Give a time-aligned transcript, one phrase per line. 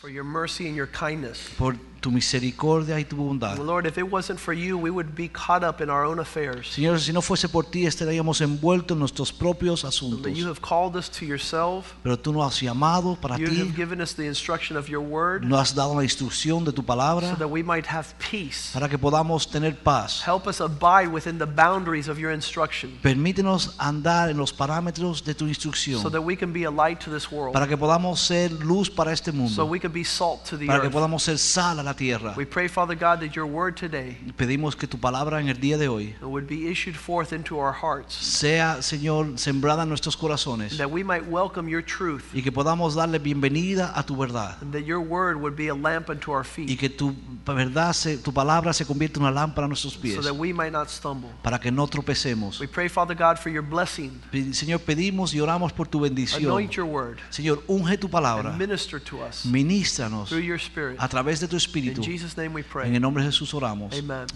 [0.00, 1.50] for your mercy and your kindness.
[1.58, 3.58] por tu misericordia y tu bondad.
[3.58, 6.68] Lord, if it wasn't for you, we would be caught up in our own affairs.
[6.74, 10.34] Señor, si no fuese por ti, estaríamos envueltos en nuestros propios But asuntos.
[10.34, 11.92] you have called us to yourself.
[12.02, 15.02] Pero tú nos has llamado para You ti, have given us the instruction of your
[15.02, 18.70] word nos has dado la instrucción de tu palabra so that we might have peace.
[18.72, 20.22] para que podamos tener paz.
[20.26, 25.34] Help us abide within the boundaries of your instruction Permítenos andar en los parámetros de
[25.34, 28.20] tu instrucción so that we can be a light to this world, para que podamos
[28.20, 29.52] ser luz para este mundo.
[29.52, 30.92] so we can be salt to the para que earth.
[30.94, 32.34] podamos ser sal a la tierra.
[32.36, 35.76] We pray, Father God, that your word today Pedimos que tu palabra en el día
[35.78, 40.76] de hoy would be issued forth into our hearts, sea, Señor, sembrada en nuestros corazones
[40.78, 44.72] that we might welcome your truth, y que podamos darle bienvenida a tu verdad and
[44.72, 47.14] that your word would be a lamp unto our y feet, que tu
[47.46, 50.52] verdad, se- tu palabra se convierta en una lámpara a nuestros so pies that we
[50.52, 51.30] might not stumble.
[51.42, 52.60] para que no tropecemos.
[52.60, 54.20] We pray, Father God, for your blessing.
[54.30, 56.44] Pe- Señor, pedimos y oramos por tu bendición.
[56.44, 59.44] Anoint your word Señor, unge tu palabra, and minister to us
[59.80, 60.96] ministranos through your spirit.
[61.00, 62.02] a través de tu In espíritu.
[62.02, 62.94] Jesus' name we En pray.
[62.94, 63.92] el nombre de Jesús oramos.
[63.96, 64.26] Amen.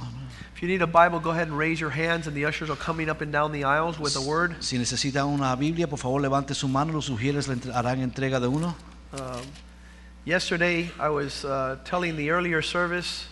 [0.55, 2.77] If you need a Bible, go ahead and raise your hands, and the ushers are
[2.77, 4.57] coming up and down the aisles with a word.
[4.61, 8.49] Si necesita una Biblia, por favor levante su mano, los sugieres le harán entrega de
[8.49, 8.75] uno.
[9.13, 9.43] Um,
[10.25, 13.27] yesterday, I was uh, telling the earlier service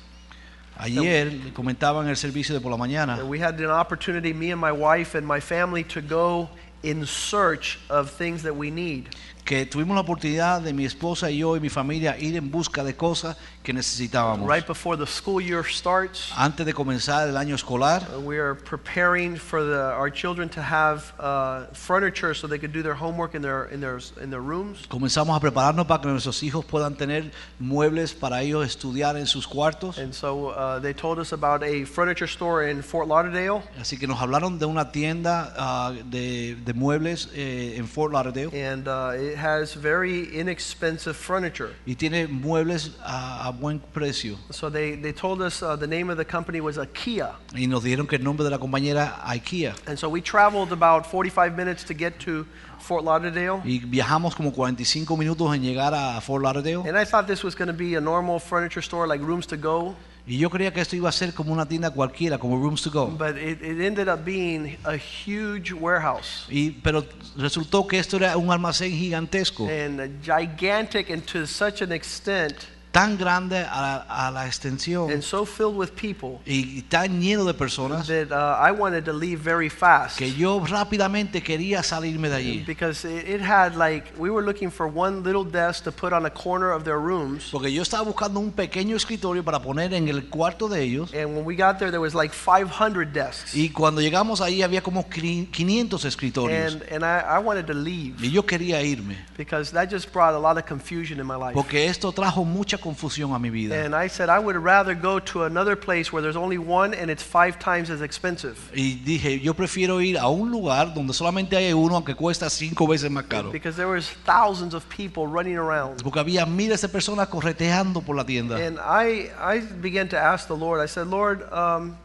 [0.78, 4.60] Ayer comentaba en el servicio de por la mañana we had an opportunity, me and
[4.60, 6.48] my wife and my family, to go
[6.82, 9.08] in search of things that we need.
[9.44, 12.84] Que tuvimos la oportunidad de mi esposa y yo y mi familia ir en busca
[12.84, 14.48] de cosas que necesitábamos.
[14.48, 18.54] Right before the school year starts, Antes de comenzar el año escolar, uh, we are
[18.54, 23.34] preparing for the, our children to have uh, furniture so they can do their homework
[23.34, 24.86] in their, in, their, in their rooms.
[24.88, 29.46] comenzamos a prepararnos para que nuestros hijos puedan tener muebles para ellos estudiar en sus
[29.46, 29.98] cuartos.
[29.98, 33.62] And so uh, they told us about a furniture store in Fort Lauderdale.
[33.80, 38.50] Así que nos hablaron de una tienda ah, de, de muebles eh, en Fort Lauderdale
[38.52, 41.70] And uh, it has very inexpensive furniture.
[41.86, 44.36] y tiene muebles a, a buen precio.
[44.50, 47.34] So they, they told us uh, the name of the company was IKEA.
[47.54, 49.74] Y nos dijeron que el nombre de la compañía era IKEA.
[49.86, 52.46] And so we traveled about 45 minutes to get to
[52.80, 53.60] Fort Lauderdale.
[53.64, 56.88] Y viajamos como 45 minutos en llegar a Fort Lauderdale.
[56.88, 59.56] And I thought this was going to be a normal furniture store like Rooms to
[59.56, 59.94] Go,
[60.24, 62.92] Y yo creía que esto iba a ser como una tienda cualquiera, como Rooms to
[62.92, 63.08] Go.
[63.08, 67.04] but it, it ended up being a huge warehouse Y, pero
[67.36, 72.54] resultó que esto era un almacén gigantesco, and gigantic and to such an extent
[72.92, 77.44] tan grande a, la- a la extensión and so filled with people y tan lleno
[77.44, 80.18] de personas that uh, I wanted to leave very fast.
[80.18, 82.64] que yo rápidamente quería salirme de allí.
[82.66, 86.26] Because it, it had like, we were looking for one little desk to put on
[86.26, 87.48] a corner of their rooms.
[87.50, 91.14] Porque yo estaba buscando un pequeño escritorio para poner en el cuarto de ellos.
[91.14, 93.54] And when we got there, there was like 500 desks.
[93.54, 96.74] Y cuando llegamos ahí había como quin- 500 escritorios.
[96.74, 99.16] And, and I, I wanted to leave Y yo quería irme.
[99.38, 101.54] because that just brought a lot of confusion in my life.
[101.54, 103.84] Porque esto trajo mucha confusión a mi vida.
[103.84, 107.10] And I said, I would rather go to another place where there's only one and
[107.10, 108.58] it's five times as expensive.
[108.74, 112.86] Y dije, yo prefiero ir a un lugar donde solamente hay uno aunque cuesta cinco
[112.86, 113.50] veces más caro.
[113.50, 116.02] Because there was thousands of people running around.
[116.02, 118.56] Porque había miles de personas correteando por la tienda.
[118.56, 121.96] And I, I began to ask the Lord, I said, Lord, um,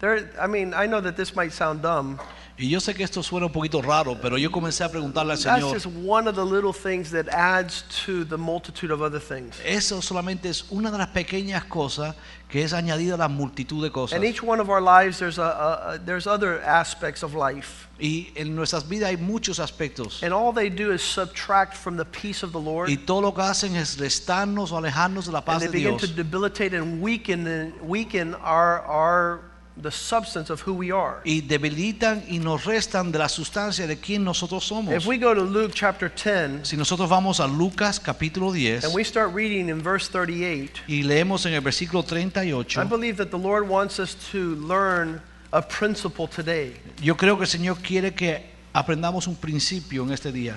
[0.00, 2.20] there, I mean, I know that this might sound dumb.
[2.60, 5.38] Y yo sé que esto suena un poquito raro, pero yo comencé a preguntarle al
[5.38, 9.20] That's Señor, just one of the little things that adds to the multitude of other
[9.20, 9.60] things.
[9.64, 12.16] eso solamente es una de las pequeñas cosas
[12.48, 14.18] que es añadida a la multitud de cosas.
[14.18, 17.86] In each one of our lives, there's, a, a, a, there's other aspects of life.
[18.00, 20.24] Y en nuestras vidas hay muchos aspectos.
[20.24, 22.88] And all they do is subtract from the peace of the Lord.
[22.90, 25.72] Y todo lo que hacen es restarnos o alejarnos de la And paz they de
[25.74, 26.00] begin Dios.
[26.00, 29.40] to debilitate and weaken, and weaken our, our,
[29.82, 31.20] the substance of who we are.
[31.24, 34.94] Y debilitan y nos restan de la sustancia de quien nosotros somos.
[34.94, 38.94] If we go to Luke chapter 10 Si nosotros vamos a Lucas capítulo 10 and
[38.94, 43.30] we start reading in verse 38, y leemos en el versículo I 38, believe that
[43.30, 45.20] the Lord wants us to learn
[45.52, 46.74] a principle today.
[47.02, 50.56] yo creo que el Señor quiere que aprendamos un principio en este día.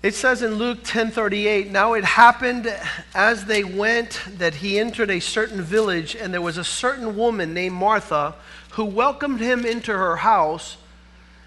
[0.00, 2.72] It says in Luke 10:38, now it happened
[3.14, 7.52] as they went that he entered a certain village and there was a certain woman
[7.52, 8.34] named Martha
[8.72, 10.76] who welcomed him into her house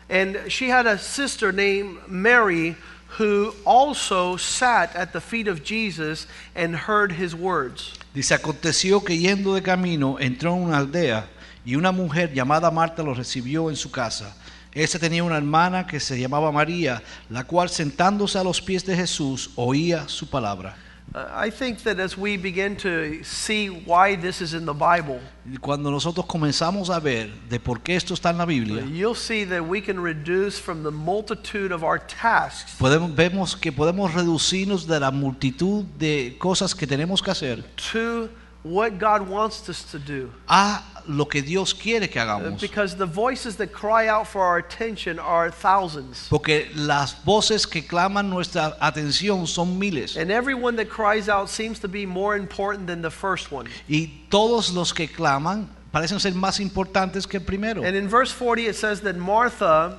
[0.10, 2.75] and she had a sister named Mary
[3.18, 7.94] who also sat at the feet of Jesus and heard his words.
[8.14, 11.24] Dice, aconteció que yendo de camino entró en una aldea
[11.66, 14.36] y una mujer llamada Marta lo recibió en su casa.
[14.74, 18.96] Esta tenía una hermana que se llamaba María, la cual sentándose a los pies de
[18.96, 20.76] Jesús oía su palabra.
[21.14, 25.20] Uh, I think that as we begin to see why this is in the Bible,
[25.60, 29.44] Cuando nosotros comenzamos a ver de por qué esto está en la Biblia, you'll see
[29.44, 34.88] that we can reduce from the multitude of our tasks podemos, vemos que podemos reducirnos
[34.88, 38.30] de la multitud de cosas que tenemos que hacer to
[38.64, 40.32] what God wants us to do.
[40.48, 42.59] a lo que Dios quiere que Uh, hagamos.
[42.62, 46.27] Because the voices that cry out for our attention are thousands.
[46.30, 50.18] Porque las voces que claman nuestra atención son miles.
[50.18, 53.68] And everyone that cries out seems to be more important than the first one.
[53.88, 57.83] Y todos los que claman parecen ser más importantes que el primero.
[57.83, 59.98] And in verse 40, it says that Martha,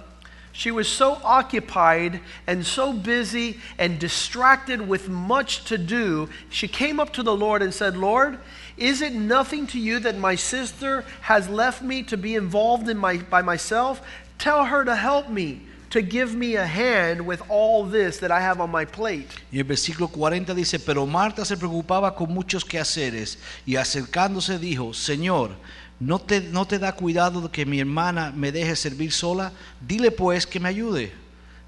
[0.53, 7.01] she was so occupied and so busy and distracted with much to do, she came
[7.01, 8.39] up to the Lord and said, Lord,
[8.77, 12.99] is it nothing to you that my sister has left me to be involved in
[12.99, 14.03] my, by myself?
[14.39, 18.41] Tell her to help me, to give me a hand with all this that I
[18.41, 19.29] have on my plate.
[19.53, 24.93] Y el versículo 40 dice, pero Marta se preocupaba con muchos quehaceres y acercándose dijo,
[24.95, 25.53] Señor,
[26.07, 29.53] ¿no te, ¿no te da cuidado de que mi hermana me deje servir sola?
[29.81, 31.13] Dile pues que me ayude.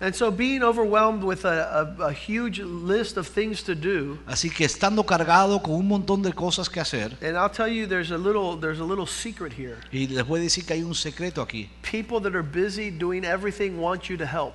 [0.00, 4.50] And so, being overwhelmed with a, a, a huge list of things to do, Así
[4.50, 8.10] que estando cargado con un montón de cosas que hacer, and I'll tell you, there's
[8.10, 9.78] a little, there's a little secret here.
[9.92, 11.70] y les voy a decir que hay un secreto aquí.
[11.82, 14.54] People that are busy doing everything want you to help.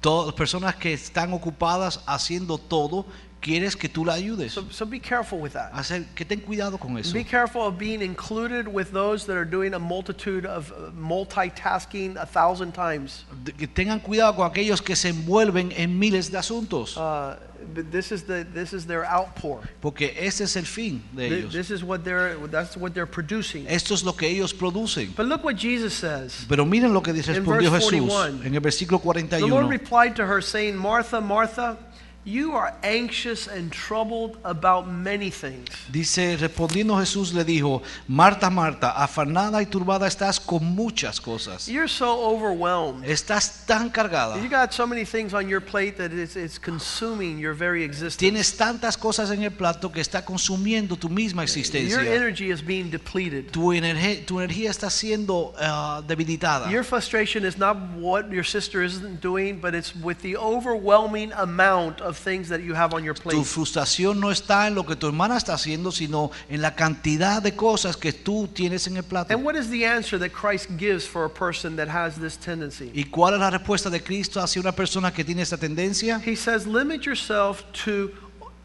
[0.00, 3.06] Todas personas que están ocupadas haciendo todo,
[3.44, 4.52] quieres que tú la ayudes.
[4.52, 5.70] So, so be careful with that.
[5.74, 7.12] Hacer, que ten cuidado con eso.
[7.12, 10.90] Be careful of being included with those that are doing a multitude of uh,
[11.38, 13.24] multitasking a thousand times.
[13.44, 17.36] De- Que tengan cuidado con aquellos que se envuelven en miles de asuntos, Uh,
[17.74, 19.60] but this is the this is their outpour.
[19.80, 21.52] porque ese es el fin de Th- ellos.
[21.52, 23.66] This is what they're that's what they're producing.
[23.68, 25.12] Esto es lo que ellos producen.
[25.16, 26.46] But look what Jesus says.
[26.48, 28.42] Pero miren lo que respondió verse Jesús 41.
[28.46, 29.68] en el versículo The Lord 41.
[29.68, 31.76] replied to her, saying, Martha, Martha,
[32.24, 35.68] you are anxious and troubled about many things.
[35.90, 41.68] Dice, respondiendo Jesús le dijo, Marta, Marta, afanada y turbada estás con muchas cosas.
[41.68, 43.04] You're so overwhelmed.
[43.04, 44.40] Estás tan cargada.
[44.42, 48.16] You got so many things on your plate that it's, it's consuming your very existence.
[48.16, 51.90] Tienes tantas cosas en el plato que está consumiendo tu misma existencia.
[51.90, 53.50] Your energy is being depleted.
[53.50, 56.70] Tu energía, tu energía está siendo ah, debilitada.
[56.70, 62.00] Your frustration is not what your sister isn't doing, but it's with the overwhelming amount
[62.00, 63.36] of things that you have on your plate.
[63.36, 67.42] Tu frustración no está en lo que tu hermana está haciendo, sino en la cantidad
[67.42, 69.32] de cosas que tú tienes en el plato.
[69.32, 72.90] And what is the answer that Christ gives for a person that has this tendency?
[72.94, 76.20] ¿Y cuál es la respuesta de Cristo hacia una persona que tiene esta tendencia?
[76.24, 78.10] He says, limit yourself to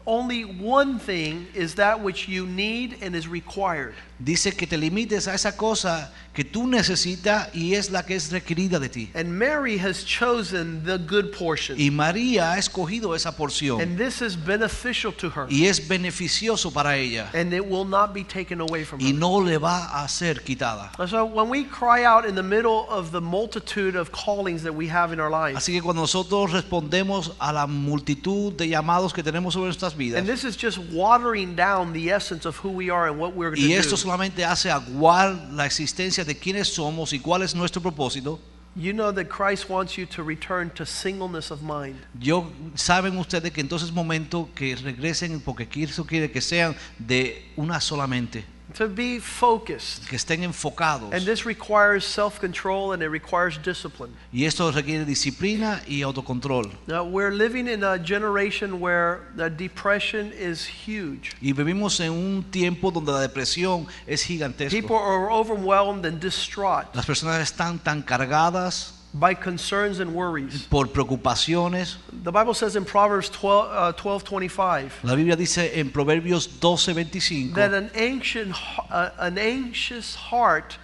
[0.06, 3.94] only one thing is that which you need and is required.
[4.20, 8.30] Dice que te limites a esa cosa que tú necesitas y es la que es
[8.30, 9.10] requerida de ti.
[9.14, 11.80] And Mary has chosen the good portion.
[11.80, 15.46] Y María ha escogido esa porción And this is beneficial to her.
[15.48, 19.14] y es beneficioso para ella And it will not be taken away from y her.
[19.14, 20.92] no le va a ser quitada.
[20.98, 24.74] And So when we cry out in the middle of the multitude of callings that
[24.74, 29.12] we have in our lives, Así que cuando nosotros respondemos a la multitud de llamados
[29.12, 32.68] que tenemos sobre nuestras vidas, and this is just watering down the essence of who
[32.70, 34.09] we are and what we're going y to esto do.
[34.10, 38.40] Solamente hace aguar la existencia de quiénes somos y cuál es nuestro propósito,
[38.76, 41.96] You know that Christ wants you to return to singleness of mind.
[42.20, 47.50] yo saben ustedes que entonces es momento que regresen porque Cristo quiere que sean de
[47.56, 48.44] una solamente,
[48.74, 50.08] To be focused.
[50.08, 51.12] que estén enfocados.
[51.12, 54.12] And this requires self control and it requires discipline.
[54.32, 56.70] Y esto requiere disciplina y autocontrol.
[56.86, 61.32] Now, we're living in a generation where the depression is huge.
[61.40, 64.26] Y vivimos en un tiempo donde la depresión es
[64.70, 70.66] People are overwhelmed and distraught Las personas están tan cargadas by concerns and worries.
[70.66, 71.96] por preocupaciones.
[72.22, 77.54] The Bible says in Proverbs 12, uh, 12 25 La Biblia dice en Proverbios 12:25
[77.54, 78.56] that an anxious,
[78.90, 80.78] uh, an anxious heart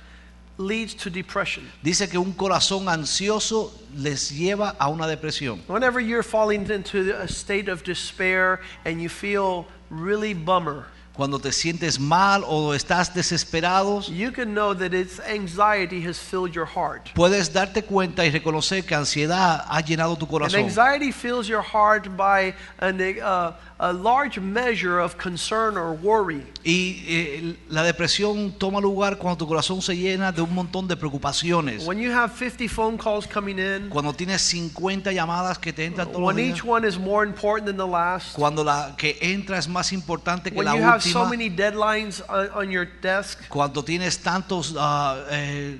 [0.58, 1.70] leads to depression.
[1.82, 5.60] dice que un corazón ansioso les lleva a una depresión.
[5.68, 11.50] Whenever you're falling into a state of despair and you feel really bummer, Cuando te
[11.50, 17.08] sientes mal o estás desesperado, you can know that it's anxiety has filled your heart.
[17.14, 20.60] puedes darte cuenta y reconocer que ansiedad ha llenado tu And corazón.
[20.60, 26.42] anxiety fills your heart by an, uh, a large measure of concern or worry.
[26.64, 30.96] Y eh, la depresión toma lugar cuando tu corazón se llena de un montón de
[30.96, 31.86] preocupaciones.
[31.86, 36.08] When you have 50 phone calls coming in, Cuando tienes 50 llamadas que te entran
[36.08, 36.58] todos los when días.
[36.58, 40.50] each one is more important than the last, Cuando la que entra es más importante
[40.50, 40.82] que when la you
[41.12, 45.76] so many deadlines on, on your desk, Cuando tienes tantos ah, eh,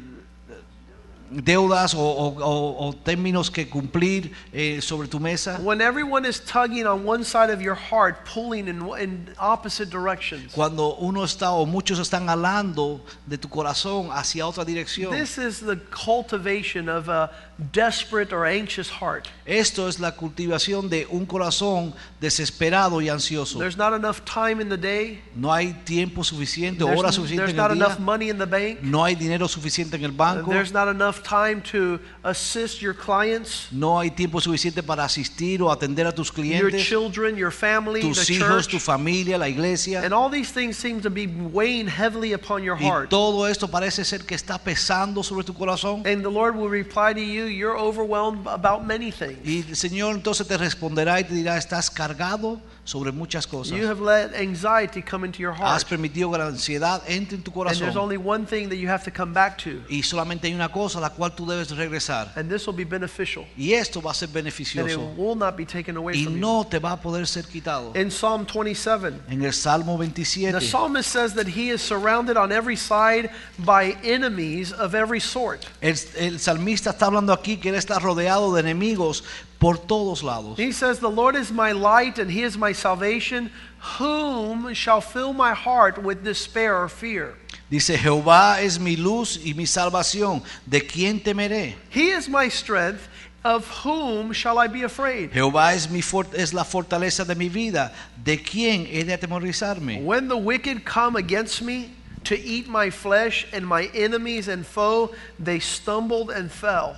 [1.30, 5.58] deudas o, o- o- o términos que cumplir eh, sobre tu mesa.
[5.62, 10.52] When everyone is tugging on one side of your heart, pulling in, in opposite directions.
[10.52, 15.12] Cuando uno está o muchos están hablando de tu corazón hacia otra dirección.
[15.12, 17.30] This is the cultivation of a
[17.72, 19.26] desperate or anxious heart.
[19.46, 23.58] Esto es la cultivación de un corazón desesperado y ansioso.
[23.58, 25.22] There's not enough time in the day.
[25.34, 28.04] No hay tiempo suficiente, There's, horas suficientes there's en not el enough día.
[28.04, 28.80] money in the bank.
[28.82, 30.50] No hay dinero suficiente en el banco.
[30.50, 35.70] There's not enough time to assist your clients, No hay tiempo suficiente para asistir o
[35.70, 40.02] atender a tus clientes, your children, your family, tus the hijos, tu familia, la iglesia.
[40.02, 43.06] And all these things seem to be weighing heavily upon your heart.
[43.06, 46.06] Y todo esto parece ser que está pesando sobre tu corazón.
[46.06, 49.38] And the Lord will reply to you, you're overwhelmed about many things.
[49.44, 53.76] Y el Señor entonces te responderá y te dirá, estás cargado sobre muchas cosas.
[53.76, 55.88] You have let anxiety come into your Has heart.
[55.88, 59.02] permitido que la ansiedad entre en tu And there's only one thing that you have
[59.04, 59.82] to come back to.
[59.88, 62.32] Y solamente hay una cosa a la cual tú debes regresar.
[62.36, 63.44] And this will be beneficial.
[63.56, 65.00] Y esto va a ser beneficioso.
[65.00, 66.40] And it will not be taken away Y from you.
[66.40, 67.94] no te va a poder ser quitado.
[67.96, 70.52] In Psalm 27, En el Salmo 27.
[70.52, 75.66] the psalmist says that he is surrounded on every side by enemies of every sort.
[75.80, 79.24] el, el salmista está hablando aquí que él está rodeado de enemigos
[79.58, 80.56] por todos lados.
[80.58, 83.50] He says, The Lord is my light and he is my salvation.
[83.98, 87.34] Whom shall fill my heart with despair or fear?
[87.70, 90.42] Dice, Jehová es mi luz y mi salvación.
[90.68, 91.74] ¿De quién temeré?
[91.90, 93.08] He is my strength.
[93.44, 95.30] Of whom shall I be afraid?
[95.30, 96.00] Jehová es, mi
[96.34, 97.92] es la fortaleza de mi vida.
[98.20, 100.02] ¿De quién he de atemorizarme?
[100.02, 101.90] When the wicked come against me
[102.24, 106.96] to eat my flesh, and my enemies and foe, they stumbled and fell.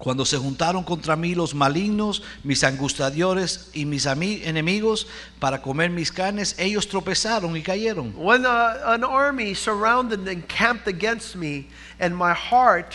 [0.00, 5.06] Cuando se juntaron contra mí los malignos, mis angustiadores y mis enemigos
[5.38, 8.14] para comer mis carnes, ellos tropezaron y cayeron.
[8.16, 11.68] When uh, an army surrounded and camped against me,
[12.00, 12.94] and my heart,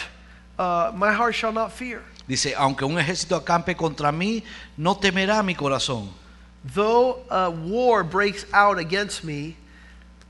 [0.58, 2.02] uh, my heart shall not fear.
[2.28, 4.44] Dice, aunque un ejército acampe contra mí,
[4.76, 6.10] no temerá mi corazón.
[6.74, 9.56] Though a war breaks out against me,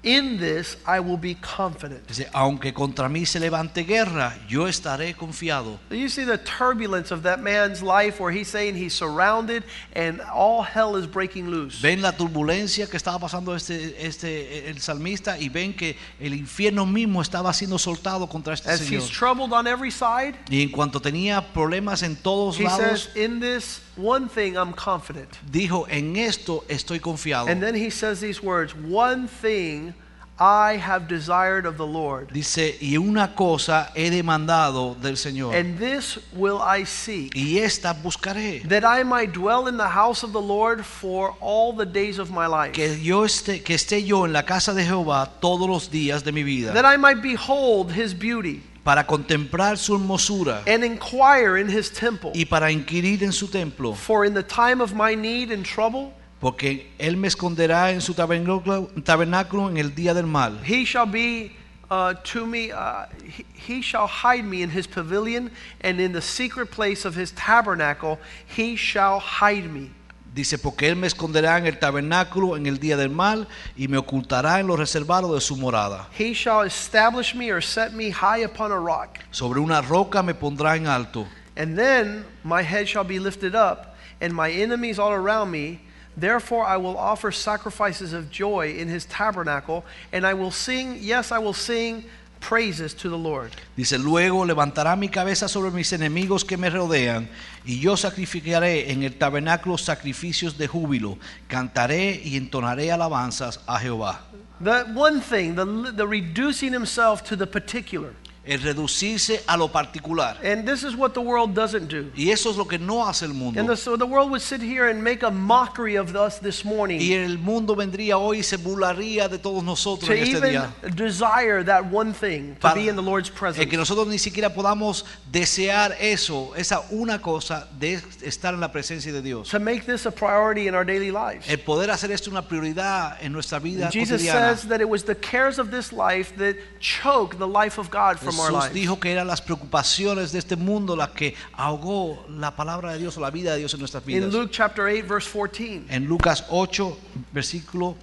[0.05, 2.07] in this I will be confident.
[2.07, 5.79] Dice, aunque contra mí se levante guerra, yo estaré confiado.
[5.89, 10.63] You see the turbulence of that man's life where he's saying he's surrounded and all
[10.63, 11.81] hell is breaking loose.
[11.81, 16.85] Ven la turbulencia que estaba pasando este, este el salmista y ven que el infierno
[16.85, 19.01] mismo estaba siendo soltado contra este As señor.
[19.01, 23.15] he's troubled on every side, Y en cuanto tenía problemas en todos he lados, says,
[23.15, 25.29] In this one thing I'm confident.
[25.49, 27.49] dijo, en esto estoy confiado.
[27.49, 29.93] And then he says these words One thing
[30.37, 35.77] I have desired of the Lord, Dice, y una cosa he demandado del Señor, and
[35.79, 40.33] this will I seek, y esta buscaré, that I might dwell in the house of
[40.33, 44.25] the Lord for all the days of my life, que yo esté, que esté yo
[44.25, 47.93] en la casa de Jehová todos los días de mi vida, that I might behold
[47.93, 52.31] his beauty para contemplar su hermosura and inquire in his temple.
[52.35, 56.13] y para inquirir en su templo, For in the time of my need and trouble,
[56.39, 60.59] porque él me esconderá en su tabernáculo, tabernáculo en el día del mal.
[60.63, 61.51] he shall be
[61.89, 65.49] uh, to me, uh, he, he shall hide me in his pavilion,
[65.81, 69.89] and in the secret place of his tabernacle he shall hide me.
[70.35, 73.97] Dice, porque él me esconderá en el tabernáculo en el día del mal y me
[73.97, 76.09] ocultará en lo reservado de su morada.
[76.11, 79.19] He shall establish me or set me high upon a rock.
[79.31, 81.25] Sobre una roca me pondrá en alto.
[81.55, 85.79] And then my head shall be lifted up, and my enemies all around me.
[86.17, 91.31] Therefore I will offer sacrifices of joy in his tabernacle, and I will sing, yes,
[91.31, 92.03] I will sing
[92.47, 93.51] praises to the Lord.
[93.75, 97.27] Dice, luego levantará mi cabeza sobre mis enemigos que me rodean,
[97.65, 104.21] y yo sacrificaré en el tabernáculo sacrificios de júbilo, cantaré y entonaré alabanzas a Jehová.
[104.63, 108.13] The one thing, the, the reducing himself to the particular.
[108.45, 110.37] El reducirse a lo particular.
[110.43, 112.11] And this is what the world doesn't do.
[112.15, 113.59] Y eso es lo que no hace el mundo.
[113.59, 116.63] And the, so the world would sit here and make a mockery of us this
[116.63, 120.37] morning Y el mundo vendría hoy y se burlaría de todos nosotros to en este
[120.37, 120.95] even día.
[120.95, 123.67] desire that one thing, to be in the Lord's El presence.
[123.67, 129.11] que nosotros ni siquiera podamos desear eso, esa una cosa de estar en la presencia
[129.11, 129.49] de Dios.
[129.49, 131.49] To make this a priority in our daily lives.
[131.49, 134.55] El poder hacer esto una prioridad en nuestra vida Jesus cotidiana.
[134.55, 138.19] says that it was the cares of this life that choke the life of God
[138.19, 142.91] from Jesús dijo que eran las preocupaciones de este mundo las que ahogó la palabra
[142.93, 144.33] de Dios o la vida de Dios en nuestras In vidas.
[144.33, 146.97] Luke chapter 8, verse 14, En Lucas 8,
[147.33, 147.95] versículo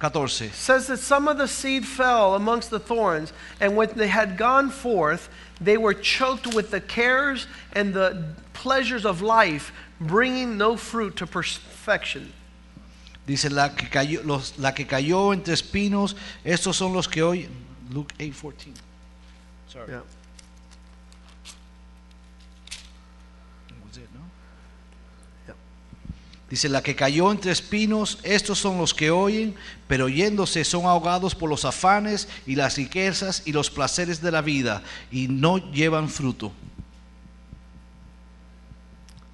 [0.00, 0.50] 14.
[0.52, 4.70] says that some of the seed fell amongst the thorns, and when they had gone
[4.70, 5.28] forth,
[5.60, 11.26] they were choked with the cares and the pleasures of life, bringing no fruit to
[11.26, 12.32] perfection.
[13.26, 16.14] Dice la que cayó, los- la que cayó entre espinos,
[16.44, 17.48] estos son los que hoy
[17.90, 18.72] Luke 8, 14.
[19.74, 20.02] No?
[26.50, 29.54] Dice, la que cayó entre espinos, estos son los que oyen,
[29.86, 34.40] pero yéndose son ahogados por los afanes y las riquezas y los placeres de la
[34.40, 36.52] vida, y no llevan fruto.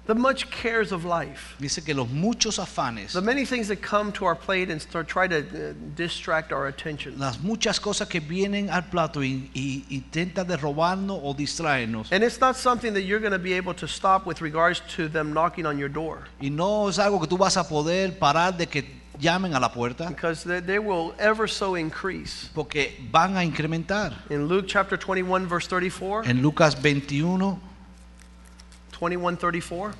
[0.07, 4.11] The much cares of life, Dice que los muchos afanes, the many things that come
[4.13, 7.17] to our plate and start try to uh, distract our attention.
[7.17, 12.11] las muchas cosas que vienen al plato y, y intentan de robarnos o distraernos.
[12.11, 15.07] And it's not something that you're going to be able to stop with regards to
[15.09, 18.55] them knocking on your door Y no es algo que tú vas a poder parar
[18.55, 18.85] de que
[19.19, 22.49] llamen a la puerta, because they, they will ever so increase.
[22.53, 24.13] porque van a incrementar.
[24.29, 27.59] In Luke chapter 21, verse 34, En Lucas 21,
[28.95, 29.93] 21 34,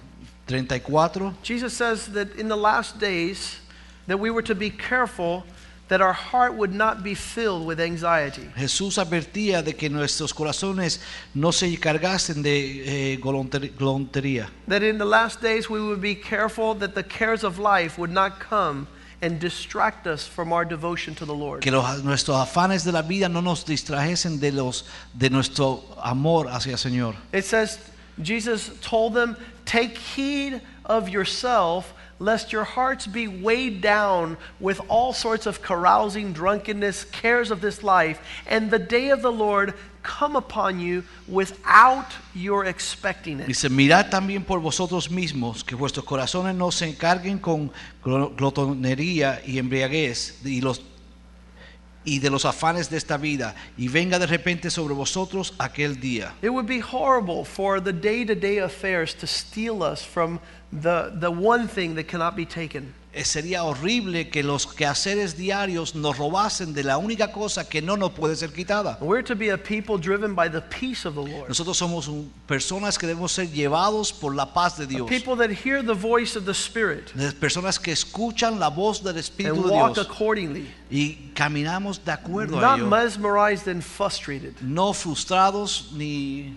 [0.48, 3.60] 34, Jesus says that in the last days
[4.08, 5.44] that we were to be careful
[5.90, 8.50] that our heart would not be filled with anxiety.
[8.56, 11.00] Jesús advertía de que nuestros corazones
[11.34, 14.48] no se cargasen de eh, golontería.
[14.68, 18.12] That in the last days we would be careful that the cares of life would
[18.12, 18.88] not come
[19.22, 21.62] and distract us from our devotion to the Lord.
[21.62, 26.48] Que los- nuestros afanes de la vida no nos distrajesen de, los, de nuestro amor
[26.48, 27.16] hacia el Señor.
[27.34, 27.78] It says,
[28.22, 35.12] Jesus told them, Take heed of yourself, lest your hearts be weighed down with all
[35.12, 40.36] sorts of carousing, drunkenness, cares of this life, and the day of the Lord come
[40.36, 43.48] upon you without your expecting it.
[43.48, 47.72] Dice, mirad también por vosotros mismos, que vuestros corazones no se encarguen con
[48.04, 50.82] glotonería y embriaguez y, los,
[52.06, 56.34] y de los afanes de esta vida, y venga de repente sobre vosotros aquel día.
[56.42, 60.40] It would be horrible for the day to day affairs to steal us from
[60.72, 62.94] the, the one thing that cannot be taken.
[63.18, 67.96] Eh, Sería horrible que los quehaceres diarios nos robasen de la única cosa que no
[67.96, 68.98] nos puede ser quitada.
[69.00, 71.48] We're to be a people driven by the peace of the Lord.
[71.48, 75.10] Nosotros somos un- personas que debemos ser llevados por la paz de A Dios.
[75.10, 79.16] people that hear the voice of the Spirit Las personas que escuchan la voz del
[79.18, 82.88] Espíritu and de walk Dios accordingly, y caminamos de acuerdo a not ello.
[82.90, 86.54] mesmerized and frustrated No frustrados ni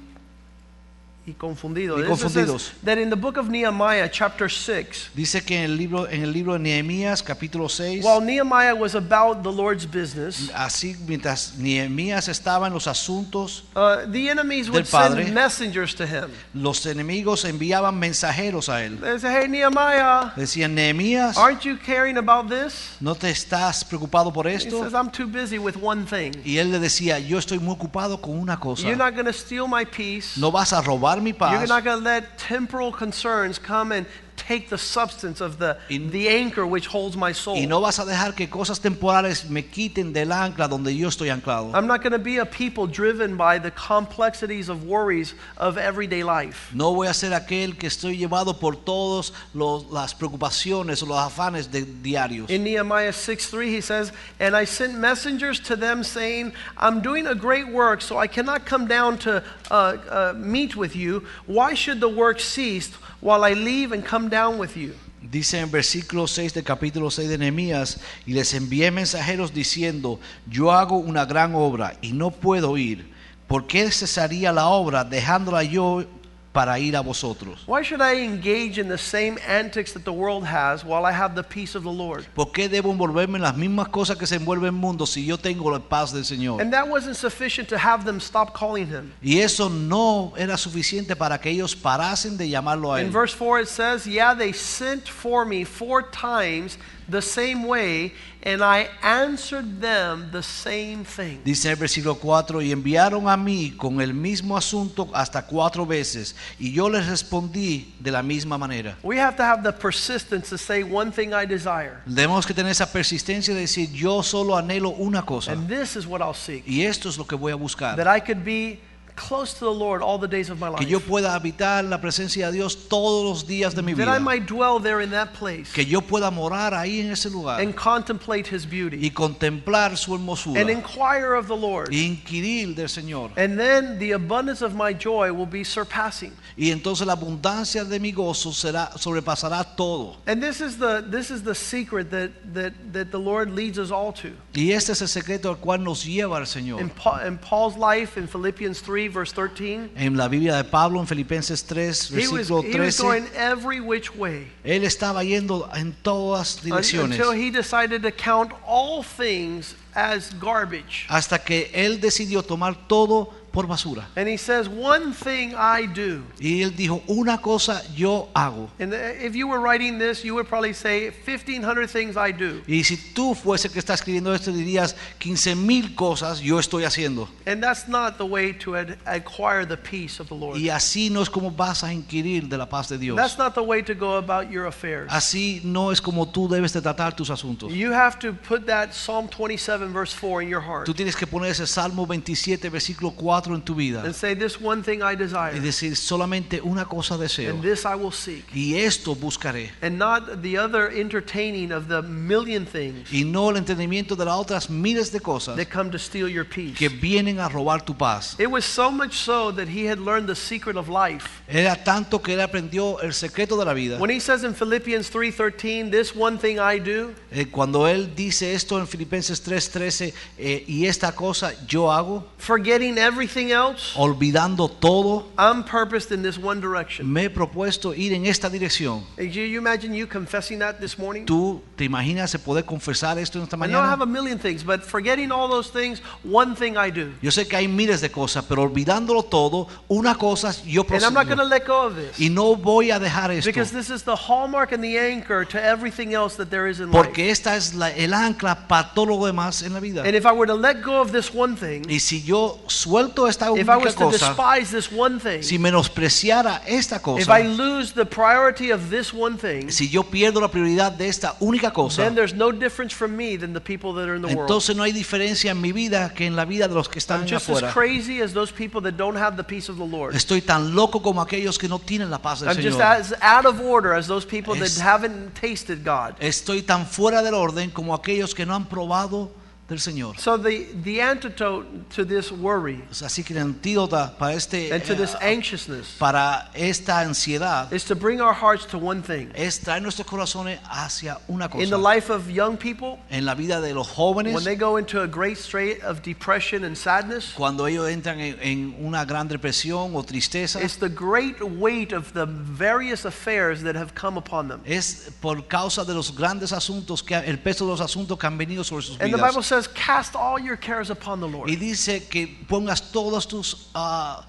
[1.29, 2.73] y confundidos.
[2.85, 6.33] That in the book of Nehemiah, chapter 6, Dice que en el libro en el
[6.33, 12.29] libro de Nehemías capítulo 6 while Nehemiah was about the Lord's business, así mientras Nehemías
[12.29, 15.25] estaba en los asuntos uh, the enemies would Del Padre.
[15.25, 16.31] send messengers to him.
[16.55, 18.99] los enemigos enviaban mensajeros a él.
[19.01, 22.97] They say, Hey, Nehemiah, Decían, Nehemías, aren't you caring about this?
[23.01, 24.83] ¿no te estás preocupado por He esto?
[24.83, 26.33] says, I'm too busy with one thing.
[26.45, 28.83] Y él le decía, yo estoy muy ocupado con una cosa.
[28.83, 30.39] You're not going to steal my peace.
[30.39, 34.07] No vas a robar mi You're not going to let temporal concerns come and
[34.49, 37.57] take the substance of the, Y- the anchor which holds my soul.
[37.57, 41.29] y no vas a dejar que cosas temporales me quiten del ancla donde yo estoy
[41.29, 41.71] anclado.
[41.75, 46.23] I'm not going to be a people driven by the complexities of worries of everyday
[46.23, 46.71] life.
[46.75, 51.71] No voy a ser aquel que estoy llevado por todas las preocupaciones o los afanes
[51.71, 52.49] de diarios.
[52.49, 57.35] In Nehemiah 6:3 he says, And I sent messengers to them saying, I'm doing a
[57.35, 59.75] great work, so I cannot come down to uh,
[60.09, 61.25] uh, meet with you.
[61.47, 64.95] Why should the work cease while I leave and come down with you?
[65.21, 70.73] Dice en versículo 6 del capítulo 6 de Nehemías, y les envié mensajeros diciendo, yo
[70.73, 73.13] hago una gran obra y no puedo ir.
[73.49, 76.05] ¿Por qué cesaría la obra dejándola yo
[76.53, 77.63] para ir a vosotros?
[77.67, 81.35] Why should I engage in the same antics that the world has while I have
[81.35, 82.27] the peace of the Lord?
[82.35, 85.37] ¿Por qué debo envolverme en las mismas cosas que se envuelve el mundo si yo
[85.39, 86.61] tengo la paz del Señor?
[86.61, 89.13] And that wasn't sufficient to have them stop calling him.
[89.23, 93.13] Y eso no era suficiente para que ellos parasen de llamarlo a In él.
[93.13, 96.79] verse 4, it says, Yeah, they sent for me four times
[97.11, 101.41] the same way, and I answered them the same thing.
[101.45, 106.35] Dice el versículo 4, y enviaron a mí con el mismo asunto hasta cuatro veces,
[106.59, 108.97] y yo les respondí de la misma manera.
[109.03, 112.71] We have to have the persistence to say one thing I desire, Debemos que tener
[112.73, 116.65] esa persistencia de decir, yo solo anhelo una cosa, and this is what I'll seek.
[116.67, 117.97] y esto es lo que voy a buscar.
[117.97, 118.81] That I could be
[119.19, 120.79] close to the Lord all the days of my life.
[120.79, 124.07] Que yo pueda habitar la presencia de Dios todos los días de mi vida.
[124.07, 127.31] That I might dwell there in that place Que yo pueda morar ahí en ese
[127.31, 130.61] lugar and contemplate his beauty y contemplar su hermosura.
[130.61, 131.91] and inquire of the Lord.
[131.93, 133.31] y inquirir del Señor.
[133.37, 136.33] And then the abundance of my joy will be surpassing.
[136.57, 140.17] Y entonces la abundancia de mi gozo será, sobrepasará todo.
[140.27, 143.91] And this is the this is the secret that that that the Lord leads us
[143.91, 144.31] all to.
[144.55, 146.81] Y este es el secreto al cual nos lleva el Señor.
[146.81, 151.01] In, Paul, in Paul's life in Philippians 3 verse 13, En la Biblia de Pablo,
[151.01, 154.47] en Filipenses 3, he was, versículo he was 13, going every which way.
[154.65, 157.19] Él estaba yendo en todas direcciones.
[157.19, 161.07] until he decided to count all things as garbage.
[161.09, 164.07] hasta que él decidió tomar todo por basura.
[164.17, 166.23] And he says, One thing I do.
[166.39, 168.69] Y él dijo, una cosa yo hago.
[168.79, 172.63] And if you were writing this, you would probably say 1,500 things I do.
[172.67, 177.29] Y si tú fuese que está escribiendo esto, dirías 15 mil cosas yo estoy haciendo.
[177.47, 180.59] And that's not the way to ad- acquire the peace of the Lord.
[180.59, 183.17] Y así no es como vas a inquirir de la paz de Dios.
[183.17, 185.11] That's not the way to go about your affairs.
[185.11, 187.73] Así no es como tú debes de tratar tus asuntos.
[187.73, 191.27] You have to put that Psalm 27, verse 4 in your heart Tú tienes que
[191.27, 194.03] poner ese Salmo 27, versículo 4 en tu vida.
[194.05, 197.51] and say, This one thing I desire, y decir, solamente una cosa deseo.
[197.51, 198.45] and this I will seek.
[198.55, 199.71] Y esto buscaré.
[199.83, 204.37] And not the other entertaining of the million things Y no el entendimiento de las
[204.37, 206.77] otras miles de cosas that come to steal your peace.
[206.77, 208.37] que vienen a robar tu paz.
[208.39, 211.27] It was so much so that he had learned the secret of life.
[211.49, 213.99] Era tanto que él aprendió el secreto de la vida.
[213.99, 218.55] When he says in Philippians 3:13, "This one thing I do," Eh, Cuando él dice
[218.55, 225.27] esto en Filipenses 3:13, eh, y esta cosa yo hago, forgetting everything else, olvidando todo,
[225.37, 227.13] I'm purposed in this one direction.
[227.13, 229.05] me he propuesto ir en esta dirección.
[229.17, 231.25] Do you imagine you confessing that this morning?
[231.27, 234.03] ¿Tú te imaginas poder confesar esto en esta I know I have mañana?
[234.03, 237.13] a million things, but forgetting all those things, one thing I do.
[237.21, 241.15] Yo sé que hay miles de cosas, pero olvidándolo todo, una cosa yo And I'm
[241.15, 242.19] not going to let go of this.
[242.19, 243.49] Y no voy a dejar esto.
[243.49, 246.91] Because this is the hallmark and the anchor to everything else that there is in
[246.91, 247.05] life.
[247.05, 250.03] Porque esta es la- el ancla para todo lo demás en la vida.
[250.05, 253.18] And if I were to let go of this one thing, Y si yo suelto
[253.27, 257.43] esta if I única cosa, despise this one thing, si menospreciara esta if cosa, I
[257.47, 261.73] lose the priority of this one thing, si yo pierdo la prioridad de esta única
[261.73, 264.49] cosa, then there's no difference from me than the people that are in the world.
[264.49, 267.23] entonces no hay diferencia en mi vida que en la vida de los que están
[267.23, 267.73] I'm just as afuera.
[267.73, 270.15] crazy as those people that don't have the peace of the Lord.
[270.15, 273.01] Estoy tan loco como aquellos que no tienen la paz del I'm just Señor.
[273.01, 276.15] as out of order as those people that haven't tasted God.
[276.21, 279.31] Estoy tan fuera del orden como aquellos que no han probado
[279.69, 280.19] del Señor.
[280.19, 284.95] So the, the antidote to this worry Así que el antídoto para este and to
[284.95, 289.31] this eh, anxiousness para esta ansiedad is to bring our hearts to one thing.
[289.35, 291.63] es traer nuestros corazones hacia una cosa.
[291.63, 295.03] In the life of young people, En la vida de los when they go into
[295.03, 299.95] a great state of depression and sadness, cuando ellos entran en, en una gran depresión
[299.95, 304.63] o tristeza, it's the great weight of the various affairs that have come upon them.
[304.65, 308.39] es por causa de los grandes asuntos, que el peso de los asuntos que han
[308.39, 309.58] venido sobre sus And the Bible vidas.
[309.63, 311.49] Says, Cast all your cares upon the Lord.
[311.51, 314.25] Y dice que pongas todas tus ah,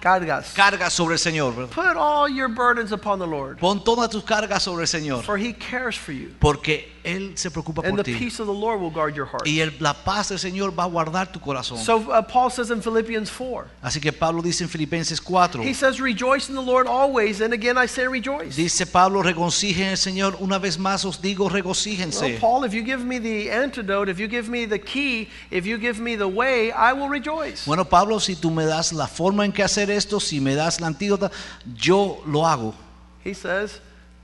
[0.00, 0.54] Cargas.
[0.54, 1.68] cargas sobre el Señor.
[1.70, 5.36] Put all your burdens upon the Lord, Pon todas tus cargas sobre el Señor, for
[5.36, 6.32] He cares for you.
[6.40, 8.18] porque Él se preocupa And por the ti.
[8.18, 9.46] peace of the Lord will guard your heart.
[9.46, 11.78] Y el- la paz del Señor va a guardar tu corazón.
[11.78, 15.72] So uh, Paul says in Philippians 4, Así que Pablo dice en Filipenses 4, he
[15.74, 17.40] says, Rejoice in the Lord always.
[17.40, 18.56] And again, I say rejoice.
[18.56, 20.36] dice Pablo, regocijen el Señor.
[20.40, 22.38] Una vez más os digo, Well, regocíjense.
[22.40, 25.78] Paul, if you give me the antidote, if you give me the key, if you
[25.78, 27.64] give me the way, I will rejoice.
[27.66, 30.80] Bueno, Pablo, si tú me das la forma en que hacer esto, si me das
[30.80, 31.30] la antídota,
[31.76, 32.74] yo lo hago.
[33.24, 33.80] He says,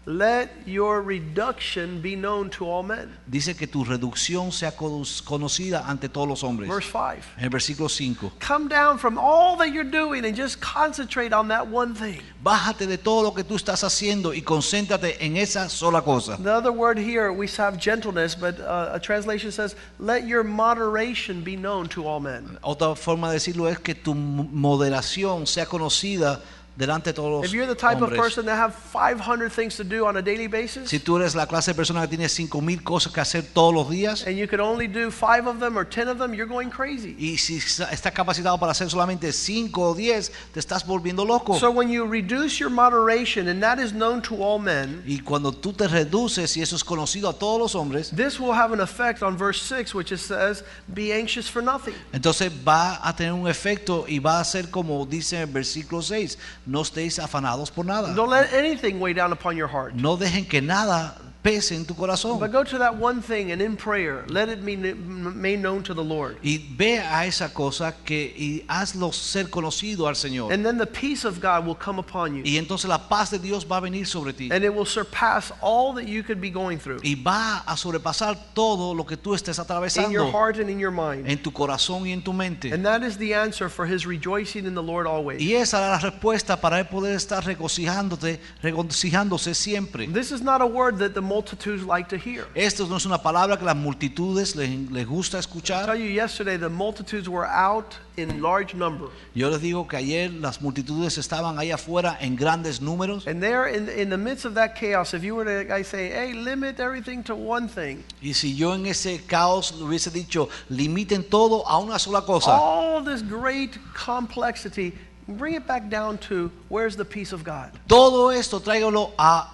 [0.07, 3.17] Let your reduction be known to all men.
[3.27, 6.69] Dice que tu reducción sea conocida ante todos los hombres.
[6.69, 7.23] Verse 5.
[7.39, 8.33] En el versículo 5.
[8.39, 12.21] Come down from all that you're doing and just concentrate on that one thing.
[12.43, 16.37] Bájate de todo lo que tú estás haciendo y concéntrate en esa sola cosa.
[16.37, 21.43] The other word here, we have gentleness, but uh, a translation says, Let your moderation
[21.43, 22.59] be known to all men.
[22.63, 26.43] Otra forma de decirlo es que tu moderación sea conocida
[26.77, 28.21] delante de todos If you're the type of hombres.
[28.21, 31.47] person that have 500 things to do on a daily basis, Si tú eres la
[31.47, 34.49] clase de persona que tiene cinco mil cosas que hacer todos los días and you
[34.49, 37.15] could only do five of them or 10 of them, you're going crazy.
[37.19, 41.55] y si estás capacitado para hacer solamente cinco o diez, te estás volviendo loco.
[41.59, 45.53] So when you reduce your moderation, and that is known to all men, y cuando
[45.53, 48.81] tú te reduces y eso es conocido a todos los hombres, this will have an
[48.81, 51.95] effect on verse 6, which it says, Be anxious for nothing.
[52.13, 56.03] entonces va a tener un efecto y va a ser como dice en el versículo
[56.03, 58.15] 6, no estéis afanados por nada.
[58.15, 59.95] Don't let anything weigh down upon your heart.
[59.95, 62.41] No dejen que nada pese en tu corazón.
[62.41, 65.95] But go to that one thing and in prayer, let it be made known to
[65.95, 66.39] the Lord.
[66.43, 70.53] Y ve a esa cosa que y hazlo ser conocido al Señor.
[70.53, 72.43] And then the peace of God will come upon you.
[72.45, 74.49] y entonces la paz de Dios va a venir sobre ti.
[74.51, 78.39] And it will surpass all that you could be going through y va a sobrepasar
[78.55, 79.65] todo lo que tú estés in
[80.11, 81.29] your atravesando heart and in your mind.
[81.29, 82.73] en tu corazón y en tu mente.
[82.73, 85.43] And that is the answer for his rejoicing in the Lord always.
[85.43, 90.07] Y esa es la respuesta para él poder estar regocijándote, regocijándose siempre.
[90.07, 92.47] This is not a word that the multitudes like to hear.
[92.55, 95.99] Esto no es una palabra que las multitudes les, les gusta I tell escuchar.
[95.99, 99.09] you yesterday, the multitudes were out in large number.
[99.35, 103.67] Yo les digo que ayer las multitudes estaban ahí afuera en grandes números And there,
[103.69, 106.79] in, in the midst of that chaos, if you were to I say, hey, limit
[106.79, 111.65] everything to one thing, y si yo en ese caos le hubiese dicho limiten todo
[111.67, 114.93] a una sola cosa, all this great complexity,
[115.27, 117.71] bring it back down to where's the peace of God?
[117.89, 119.54] todo esto tráigalo a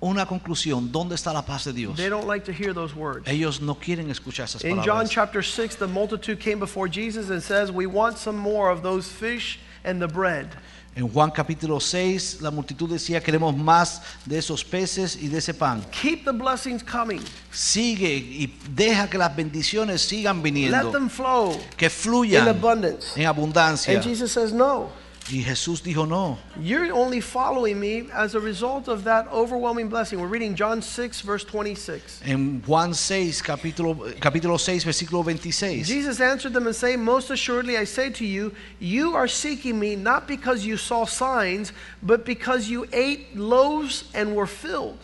[0.00, 1.96] una conclusión, ¿dónde está la paz de Dios?
[1.96, 3.28] They don't like to hear those words.
[3.28, 5.10] Ellos no quieren escuchar esas In John palabras.
[5.10, 9.08] chapter 6, the multitude came before Jesus and says, We want some more of those
[9.10, 10.48] fish and the bread.
[10.96, 15.54] En Juan capítulo 6, la multitud decía, queremos más de esos peces y de ese
[15.54, 15.84] pan.
[15.92, 17.20] Keep the blessings coming.
[17.52, 23.16] Sigue y deja que las bendiciones sigan Let viniendo, them flow que in fluyan abundance.
[23.16, 23.94] en abundancia.
[23.94, 24.90] And Jesus says, No.
[25.28, 30.20] Y Jesús dijo, no, You're only following me as a result of that overwhelming blessing.
[30.20, 32.22] We're reading John 6, verse 26.
[32.24, 35.86] en Juan 6, capítulo, capítulo 6, versículo 26.
[35.86, 39.94] Jesus answered them and said, Most assuredly I say to you, you are seeking me
[39.94, 44.98] not because you saw signs, but because you ate loaves and were filled.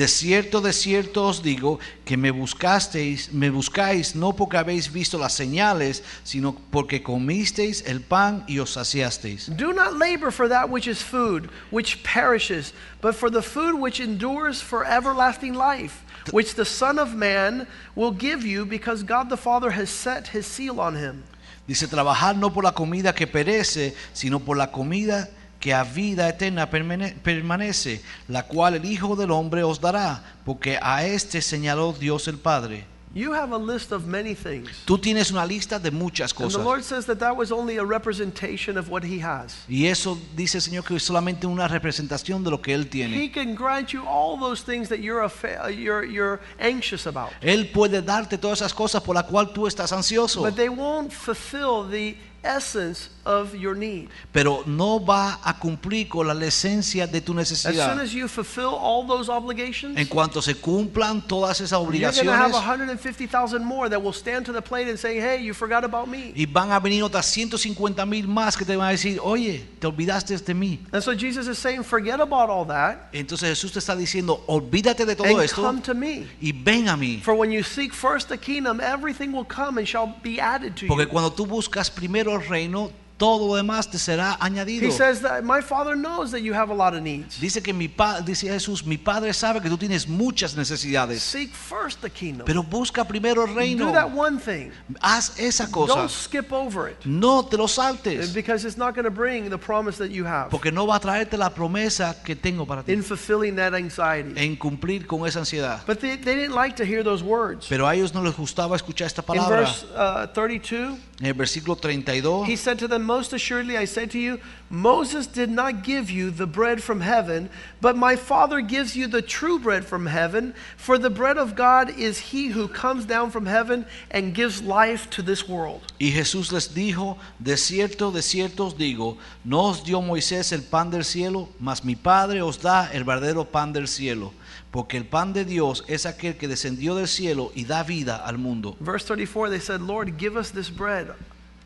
[0.00, 5.18] De cierto, de cierto os digo que me buscasteis, me buscáis no porque habéis visto
[5.18, 9.54] las señales, sino porque comisteis el pan y os saciasteis.
[9.58, 14.00] Do not labor for that which is food, which perishes, but for the food which
[14.00, 19.36] endures for everlasting life, which the Son of Man will give you, because God the
[19.36, 21.24] Father has set his seal on him.
[21.68, 25.39] Dice, trabajar no por la comida que perece, sino por la comida que
[25.74, 31.04] a vida eterna permane- permanece, la cual el Hijo del Hombre os dará, porque a
[31.04, 32.86] este señaló Dios el Padre.
[33.12, 34.70] You have a list of many things.
[34.84, 36.64] Tú tienes una lista de muchas And the cosas.
[36.64, 39.64] Lord says that that was only a representation of what he has.
[39.68, 42.88] Y eso dice el Señor que es solamente una representación de lo que Él He
[42.88, 43.32] tiene.
[43.32, 45.28] can grant you all those things that you're,
[45.72, 47.30] you're, you're anxious about.
[47.40, 51.10] Él puede darte todas esas cosas por las cuales tú estás ansioso, But they won't
[51.10, 54.08] fulfill the essence of your need.
[54.32, 57.88] pero no va a cumplir con la esencia de tu necesidad.
[57.88, 62.24] As soon as you fulfill all those obligations, En cuanto se cumplan todas esas you're
[62.24, 65.54] going to have 150,000 more that will stand to the plate and say, hey, you
[65.54, 66.32] forgot about me.
[66.34, 69.86] y van a venir otras 150 mil más que te van a decir, oye, te
[69.86, 70.80] olvidaste de mí.
[70.92, 75.06] And so Jesus is saying, forget about all that Entonces Jesús te está diciendo, olvídate
[75.06, 76.26] de todo and esto come to me.
[76.40, 77.20] y ven a mí.
[77.22, 80.86] For when you seek first the kingdom, everything will come and shall be added to
[80.86, 81.10] Porque you.
[81.10, 82.90] cuando tú buscas primero el reino,
[83.20, 84.88] todo lo demás te será añadido.
[84.88, 87.38] He says that my father knows that you have a lot of needs.
[87.38, 91.52] Dice que mi pa, dice Jesús, mi Padre sabe que tú tienes muchas necesidades, Seek
[91.52, 92.46] first the kingdom.
[92.46, 93.88] pero busca primero el reino.
[93.88, 94.70] Do that one thing.
[95.02, 95.96] Haz esa cosa.
[95.96, 99.58] Don't skip over it No te lo saltes, because it's not going to bring the
[99.58, 102.92] promise that you have porque no va a traerte la promesa que tengo para ti
[102.92, 104.32] in fulfilling that anxiety.
[104.34, 105.82] en cumplir con esa ansiedad.
[105.86, 107.66] But they, they didn't like to hear those words.
[107.68, 109.60] Pero a ellos no les gustaba escuchar esta In palabra.
[109.60, 114.06] verse uh, 32, En el versículo 32 he said to them, Most assuredly I say
[114.06, 114.38] to you,
[114.70, 119.20] Moses did not give you the bread from heaven, but my Father gives you the
[119.20, 120.54] true bread from heaven.
[120.76, 125.10] For the bread of God is he who comes down from heaven and gives life
[125.10, 125.82] to this world.
[125.98, 130.62] Y Jesús les dijo, de cierto, de cierto os digo, no os dio Moisés el
[130.62, 134.32] pan del cielo, mas mi Padre os da el verdadero pan del cielo,
[134.70, 138.38] porque el pan de Dios es aquel que descendió del cielo y da vida al
[138.38, 138.76] mundo.
[138.78, 141.08] Verse 34, they said, Lord, give us this bread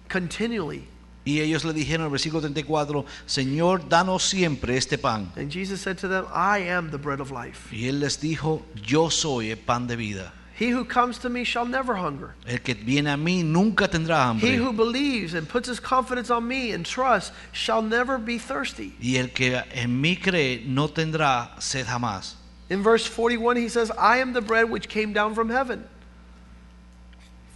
[0.08, 0.88] continually.
[1.26, 5.32] Y ellos le dijeron en el versículo 34, Señor, danos siempre este pan.
[5.36, 7.72] And Jesus said to them, I am the bread of life.
[7.72, 10.32] Y él les dijo, yo soy el pan de vida.
[10.56, 12.34] He who comes to me shall never hunger.
[12.46, 14.56] El que viene a mí nunca tendrá He hambre.
[14.58, 18.94] who believes and puts his confidence on me and trusts shall never be thirsty.
[19.00, 22.34] Y el que en mí cree no tendrá sed jamás.
[22.70, 25.84] In verse 41, he says, I am the bread which came down from heaven.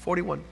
[0.00, 0.42] 41.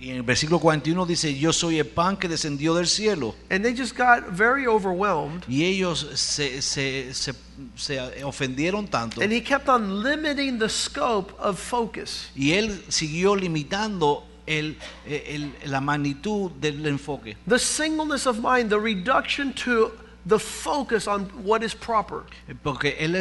[0.00, 3.34] Y en el versículo 41 dice, yo soy el pan que descendió del cielo.
[3.50, 5.42] And they just got very overwhelmed.
[5.48, 7.34] Y ellos se, se, se,
[7.74, 9.20] se ofendieron tanto.
[9.20, 12.30] And he kept on limiting the scope of focus.
[12.36, 17.36] Y él siguió limitando el, el- la magnitud del enfoque.
[17.48, 19.90] The singleness of mind, the reduction to
[20.24, 22.22] the focus on what is proper.
[22.62, 23.14] Porque él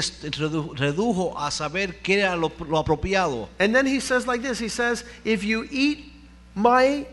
[0.75, 3.49] redujo a saber qué era lo, lo apropiado.
[3.59, 6.13] And then he says like this He says, If you eat
[6.57, 7.05] my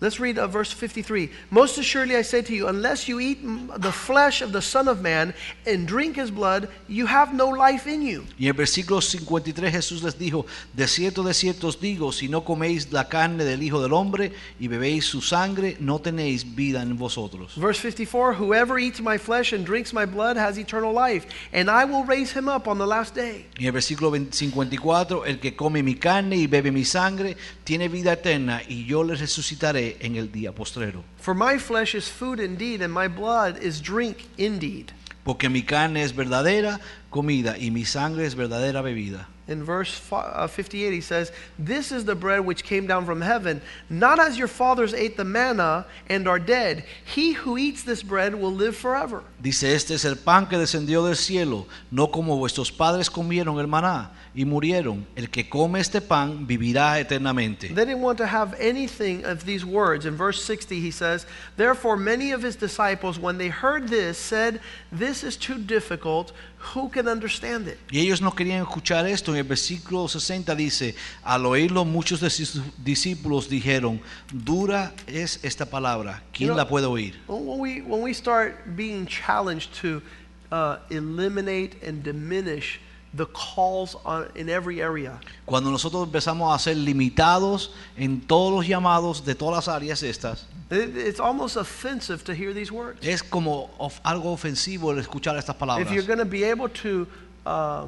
[0.00, 1.30] Let's read uh, verse 53.
[1.50, 3.38] Most assuredly I say to you, unless you eat
[3.78, 5.32] the flesh of the Son of Man
[5.66, 8.24] and drink his blood, you have no life in you.
[8.38, 12.44] Y en versículo 53 Jesús les dijo, de cierto, de cierto os digo, si no
[12.44, 16.96] coméis la carne del Hijo del Hombre y bebéis su sangre, no tenéis vida en
[16.96, 17.54] vosotros.
[17.56, 21.84] Verse 54 Whoever eats my flesh and drinks my blood has eternal life, and I
[21.84, 23.46] will raise him up on the last day.
[23.58, 27.88] Y en versículo 20 54, el que come mi carne y bebe mi sangre, tiene
[27.88, 31.04] vida eterna, y yo le resucitaré en el día postrero.
[31.18, 34.92] For my flesh is food indeed, and my blood is drink indeed.
[35.24, 39.26] Porque mi carne es verdadera comida y mi sangre es verdadera bebida.
[39.48, 43.60] In verse uh, 58, he says, This is the bread which came down from heaven,
[43.88, 46.84] not as your fathers ate the manna and are dead.
[47.04, 49.22] He who eats this bread will live forever.
[49.40, 53.68] Dice, este es el pan que descendió del cielo, no como vuestros padres comieron el
[53.68, 55.06] maná y murieron.
[55.16, 57.68] El que come este pan vivirá eternamente.
[57.68, 60.04] They didn't want to have anything of these words.
[60.04, 64.60] In verse 60, he says, Therefore, many of his disciples, when they heard this, said,
[64.92, 66.32] This is too difficult.
[66.74, 67.78] Who can understand it?
[67.90, 69.32] Y ellos no querían escuchar esto.
[69.32, 70.94] En el versículo 60 dice,
[71.24, 74.00] al oírlo muchos de sus discípulos dijeron,
[74.32, 77.14] dura es esta palabra, ¿quién You know- la puede oír?
[77.28, 80.02] When we, when we start being challenged to
[80.50, 82.80] uh, eliminate and diminish
[83.16, 88.66] the calls on, in every area, Cuando nosotros empezamos a ser limitados en todos los
[88.66, 92.98] llamados de todas las áreas estas, it, it's almost offensive to hear these words.
[93.06, 95.86] es como of- algo ofensivo el escuchar estas palabras.
[95.86, 97.06] If you're going to be able to
[97.46, 97.86] uh,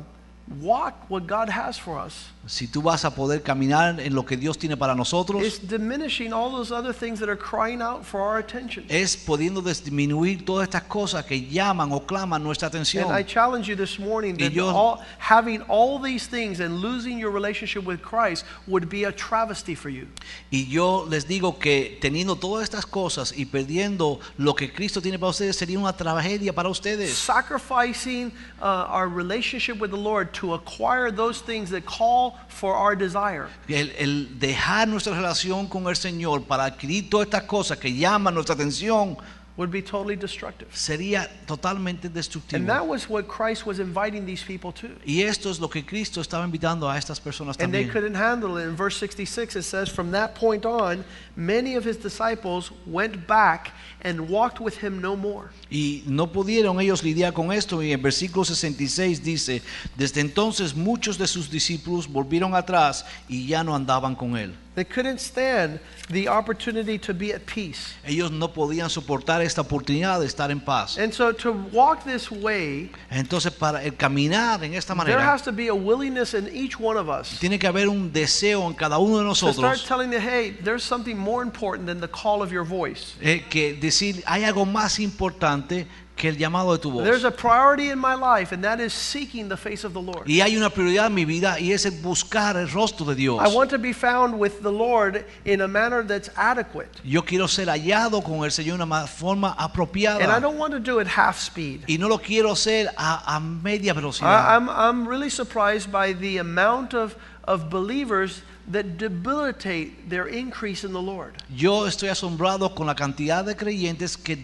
[0.61, 4.37] walk what God has for us, Si tú vas a poder caminar en lo que
[4.37, 8.21] Dios tiene para nosotros, it's diminishing all those other things that are crying out for
[8.23, 8.85] our attention.
[8.89, 13.05] es pudiendo disminuir todas estas cosas que llaman o claman nuestra atención.
[13.11, 16.81] And I challenge you this morning Y that yo- all, having all these things and
[16.81, 20.07] losing your relationship with Christ would be a travesty for you.
[20.51, 25.19] Y yo les digo que teniendo todas estas cosas y perdiendo lo que Cristo tiene
[25.19, 27.13] para ustedes sería una tragedia para ustedes.
[27.15, 28.33] Sacrificing
[28.63, 33.47] uh, our relationship with the Lord to acquire those things that call for our desire.
[33.69, 38.35] El, el dejar nuestra relación con el Señor para adquirir todas estas cosas que llaman
[38.35, 39.17] nuestra atención
[39.59, 40.69] would be totally destructive.
[40.73, 42.57] sería totalmente destructivo.
[42.57, 44.89] And that was what Christ was inviting these people to.
[45.05, 48.57] Y esto es lo que Cristo estaba invitando a estas personas And they couldn't handle
[48.57, 48.69] it.
[48.69, 53.73] In verse 66, it says, From that point on, many of his disciples went back
[54.03, 55.51] and walked with him no more.
[55.69, 57.83] Y no pudieron ellos lidiar con esto.
[57.83, 59.61] Y en versículo 66 dice,
[59.97, 64.55] desde entonces muchos de sus discípulos volvieron atrás y ya no andaban con él.
[64.79, 67.97] They couldn't stand the opportunity to be at peace.
[68.07, 70.97] Ellos no podían soportar esta oportunidad de estar en paz.
[70.99, 75.43] And so to walk this way, Entonces para el caminar en esta manera, there has
[75.43, 78.75] to be a willingness in each one of us tiene que haber un deseo en
[78.75, 79.57] cada uno de nosotros.
[79.57, 83.17] to start telling them, hey, there's something more important than the call of your voice.
[83.21, 85.89] eh, que decir hay algo más importante
[86.19, 87.05] que el llamado de tu voz.
[87.05, 90.27] There's a priority in my life, and that is seeking the face of the Lord.
[90.29, 93.41] Y hay una prioridad en mi vida y es el buscar el rostro de Dios.
[93.41, 96.89] I want to be found with the Lord in a manner that's adequate.
[97.05, 100.41] Yo quiero ser hallado con el Señor de una ma- forma And I apropiada.
[100.43, 101.85] don't want to do it half speed.
[101.89, 104.57] Y no lo quiero hacer a, a media I, velocidad.
[104.57, 110.93] I'm, I'm really surprised by the amount of, of believers that debilitate their increase in
[110.93, 111.35] the Lord.
[111.49, 114.37] Yo estoy asombrado con la cantidad de creyentes que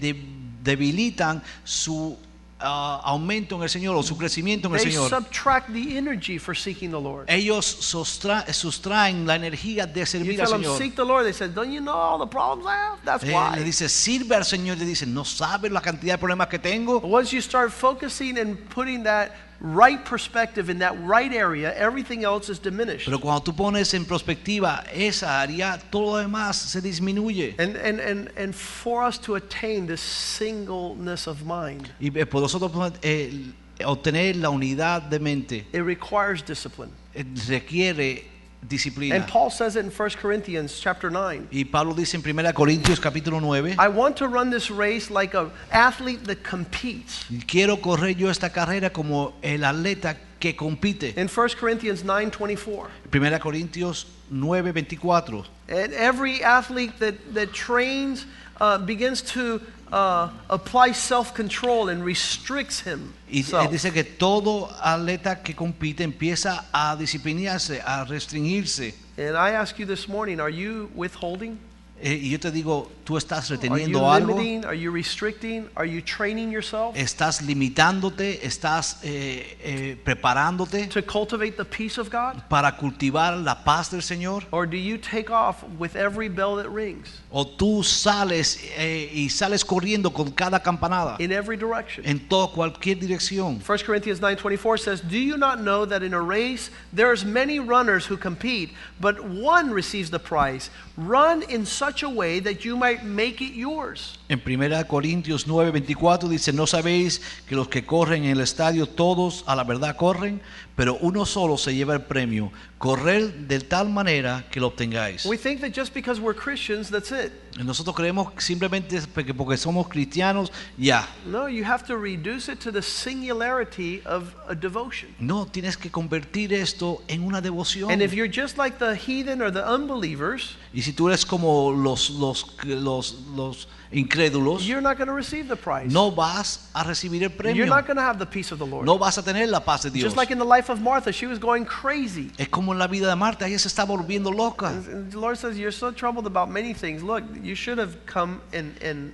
[0.65, 2.17] debilitan su
[2.59, 5.11] ah, aumento en el Señor o su crecimiento en el They Señor.
[5.11, 7.27] subtract the energy for seeking the Lord.
[7.29, 10.79] Ellos sostra- sustraen la energía de servir al Señor.
[10.79, 11.25] seek the Lord.
[11.25, 12.99] They said, Don't you know all the problems I have?
[13.05, 14.79] That's le dice, sirve al Señor.
[14.79, 16.99] Le dice, no sabes la cantidad de problemas que tengo.
[17.01, 22.49] Once you start focusing and putting that right perspective in that right area, everything else
[22.49, 23.07] is diminished.
[23.07, 27.55] Pero cuando tú pones en perspectiva esa área, todo lo demás se disminuye.
[27.59, 32.41] And, and, and, and for us to attain this singleness of mind, Y eh, por
[32.41, 33.53] nosotros eh,
[33.85, 36.91] obtener la unidad de mente it requires discipline.
[37.15, 38.25] eh, requiere
[38.69, 39.15] disciplina.
[39.15, 41.49] And Paul says it in 1 Corinthians chapter 9.
[41.53, 45.35] Y Pablo dice en 1 Corintios capítulo 9, I want to run this race like
[45.35, 47.25] an athlete that competes.
[47.47, 51.15] quiero correr yo esta carrera como el atleta que compite.
[51.17, 52.89] In 1 Corinthians 9:24.
[53.11, 55.45] 1 Corintios 9, 24.
[55.69, 58.27] And every athlete that, that trains
[58.61, 59.61] uh, begins to
[59.95, 63.15] uh, apply self-control and restricts him.
[63.31, 68.95] Y él dice que todo atleta que compite empieza a disciplinarse, a restringirse.
[69.17, 71.59] And I ask you this morning, are you withholding?
[72.07, 74.65] Eh, y yo te digo, tú estás Are you reteniendo algo, limiting?
[74.67, 75.71] Are you restricting?
[75.75, 82.11] Are you training yourself estás limitándote, estás eh, eh, preparándote to cultivate the peace of
[82.11, 82.43] God?
[82.51, 84.45] para cultivar la paz del Señor.
[84.51, 89.31] Or do you take off with every bell that rings O tú sales eh, y
[89.31, 92.05] sales corriendo con cada campanada in every direction?
[92.07, 93.63] en toda cualquier dirección.
[93.67, 98.05] 1 Corinthians 9:24 says, "Do you not know that in a race there's many runners
[98.05, 100.69] who compete, but one receives the prize?
[100.97, 106.29] Run in such a way that you might make it yours." En 1 Corintios 9:24
[106.29, 110.41] dice, ¿no sabéis que los que corren en el estadio todos a la verdad corren,
[110.75, 112.51] pero uno solo se lleva el premio?
[112.79, 115.27] Correr de tal manera que lo obtengáis.
[115.27, 117.33] We think that just because we're Christians, that's it.
[117.63, 121.07] Nosotros creemos simplemente porque porque somos cristianos, ya.
[121.27, 125.15] No, you have to reduce it to the singularity of a devotion.
[125.19, 127.91] No, tienes que convertir esto en una devoción.
[127.91, 131.71] And if you're just like the heathen or the unbelievers, Y si tú eres como
[131.73, 135.93] los, los, los, los incrédulos, you're not going to receive the prize.
[135.93, 137.67] no vas a recibir el You're premio.
[137.67, 138.85] not going to have the peace of the Lord.
[138.87, 140.05] No vas a tener la paz de Dios.
[140.05, 142.31] Just like in the life of Martha, she was going crazy.
[142.39, 144.67] Es como en la vida de Marta, ella se está volviendo loca.
[144.67, 147.03] And the Lord says, You're so troubled about many things.
[147.03, 149.13] Look, you should have come and, and,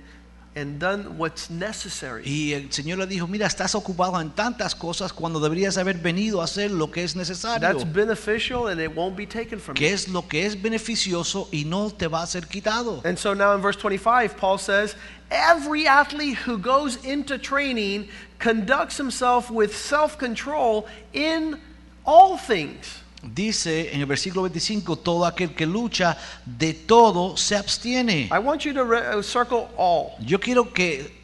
[0.55, 2.23] and done what's necessary.
[2.25, 6.41] Y el Señor le dijo, mira, estás ocupado en tantas cosas cuando deberías haber venido
[6.41, 7.61] a hacer lo que es necesario.
[7.61, 9.95] That's beneficial and it won't be taken from Que you.
[9.95, 13.01] es lo que es beneficioso y no te va a ser quitado.
[13.05, 14.95] And so now in verse 25, Paul says,
[15.29, 21.57] Every athlete who goes into training conducts himself with self control in
[22.05, 23.00] all things.
[23.23, 28.29] Dice en el versículo 25, todo aquel que lucha de todo se abstiene.
[28.31, 30.13] I want you to uh, circle all.
[30.25, 31.20] Yo quiero que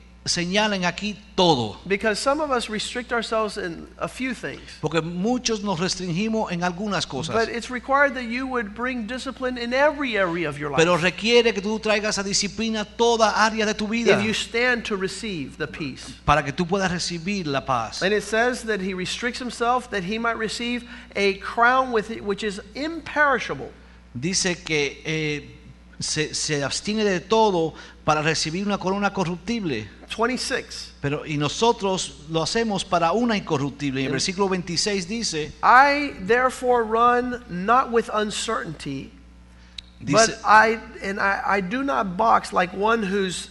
[0.86, 4.62] aquí todo, Because some of us restrict ourselves in a few things.
[4.82, 7.36] porque muchos nos restringimos en algunas cosas.
[7.36, 10.78] But it's required that you would bring discipline in every area of your life.
[10.78, 14.84] Pero requiere que tú traigas a disciplina toda área de tu vida if you stand
[14.86, 16.14] to receive the peace.
[16.26, 18.02] para que tú puedas recibir la paz.
[18.02, 22.24] And it says that he restricts himself that he might receive a crown with it,
[22.24, 23.72] which is imperishable.
[24.14, 25.57] Dice que eh,
[26.00, 27.74] se, se abstiene de todo
[28.04, 29.90] para recibir una corona corruptible.
[30.18, 30.94] 26.
[31.02, 34.02] Pero, y nosotros lo hacemos para una incorruptible.
[34.02, 39.12] Y el versículo 26 dice, I therefore run not with uncertainty,
[40.00, 43.50] dice but I and I, I do not box like one who's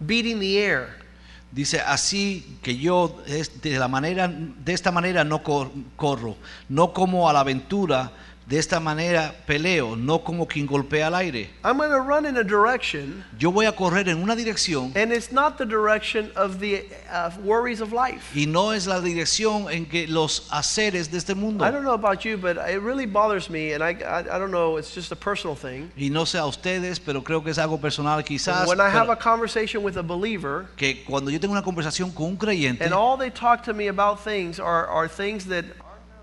[0.00, 1.02] beating the air.
[1.54, 3.20] Dice así que yo
[3.62, 6.36] de la manera de esta manera no cor- corro,
[6.70, 8.10] no como a la aventura,
[8.46, 11.50] de esta manera peleo, no como quien golpea al aire.
[11.64, 15.12] I'm going to run in a direction, Yo voy a correr en una dirección and
[15.12, 18.30] it's not the direction of the uh, worries of life.
[18.34, 21.64] y no es la dirección en que los haceres de este mundo.
[21.64, 24.50] I don't know about you, but it really bothers me, and I, I, I don't
[24.50, 25.90] know, it's just a personal thing.
[25.96, 28.66] Y no sé a ustedes, pero creo que es algo personal quizás.
[28.66, 32.26] When I have a conversation with a believer, que cuando yo tengo una conversación con
[32.26, 35.64] un creyente, and all they talk to me about things are, are things that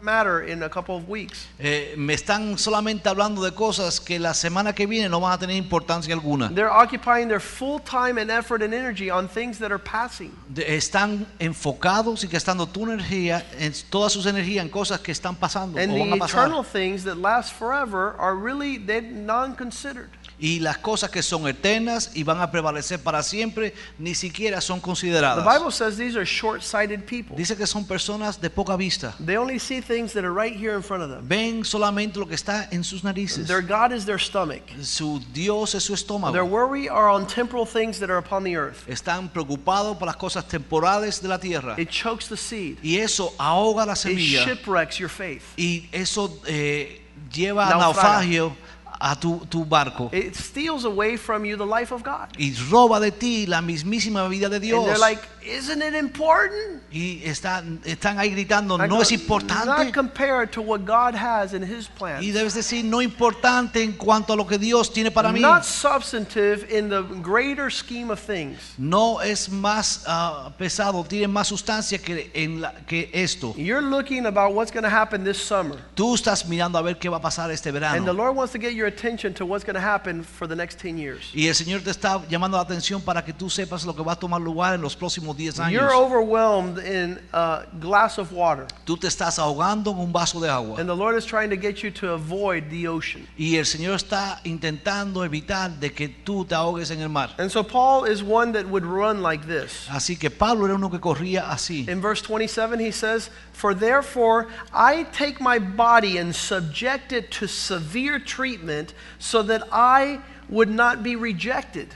[0.02, 1.48] matter in a couple of weeks.
[1.60, 5.38] eh, me están solamente hablando de cosas que la semana que viene no van a
[5.38, 6.50] tener importancia alguna.
[6.50, 10.32] They're occupying their full time and effort and energy on things that are passing.
[10.48, 15.36] De- están enfocados y gastando tu energía, en toda sus energías en cosas que están
[15.36, 16.46] pasando And o the van a pasar.
[16.48, 20.10] eternal things that last forever are really they're non-considered.
[20.42, 24.80] Y las cosas que son eternas y van a prevalecer para siempre, ni siquiera son
[24.80, 25.44] The consideradas.
[25.46, 27.36] Bible says these are short-sighted people.
[27.36, 29.14] Dice que son personas de poca vista.
[29.20, 31.28] They only see things that are right here in front of them.
[31.28, 33.48] Ven solamente lo que está en sus narices.
[33.48, 34.62] Their God is their stomach.
[34.82, 36.46] Su Dios es su Their estómago.
[36.48, 38.88] worry are on temporal things that are upon the earth.
[38.88, 41.76] Están preocupados por las cosas temporales de la tierra.
[41.78, 42.78] It chokes the seed.
[42.82, 44.46] Y eso ahoga la It semilla.
[44.46, 45.44] shipwrecks your faith.
[45.58, 47.02] Y eso eh,
[47.34, 48.56] lleva a naufragio
[49.00, 50.10] a tu, tu barco.
[50.14, 52.30] It steals away from you the life of God.
[52.38, 54.86] Y roba de ti la mismísima vida de And Dios.
[54.86, 56.82] they're like, isn't it important?
[56.92, 59.66] y están, están ahí gritando, no go, es importante.
[59.66, 62.24] Not compared to what God has in His plan.
[62.24, 65.40] Y debes decir, no importante en cuanto a lo que Dios tiene para mí.
[65.40, 68.74] Not substantive in the greater scheme of things.
[68.78, 73.54] No es más ah, pesado, tiene más sustancia que, en la- que esto.
[73.56, 75.78] You're looking about what's going to happen this summer.
[75.96, 78.14] Tú estás mirando a ver qué va a pasar este And the verano.
[78.14, 80.98] Lord wants to get your attention to what's going to happen for the next 10
[80.98, 81.30] years.
[81.34, 84.14] Y el Señor te está llamando la atención para que tú sepas lo que va
[84.14, 85.72] a tomar lugar en los próximos 10 años.
[85.72, 88.66] You're overwhelmed in a glass of water.
[88.86, 90.80] Tú te estás ahogando en un vaso de agua.
[90.80, 93.28] And the Lord is trying to get you to avoid the ocean.
[93.38, 97.34] Y el Señor está intentando evitar de que tú te ahogues en el mar.
[97.38, 99.88] And so Paul is one that would run like this.
[99.90, 101.88] Así que Pablo era uno que corría así.
[101.88, 107.48] In verse 27, he says, For therefore I take my body and subject it to
[107.48, 110.20] severe treatment, so that I
[110.50, 111.94] would not be rejected.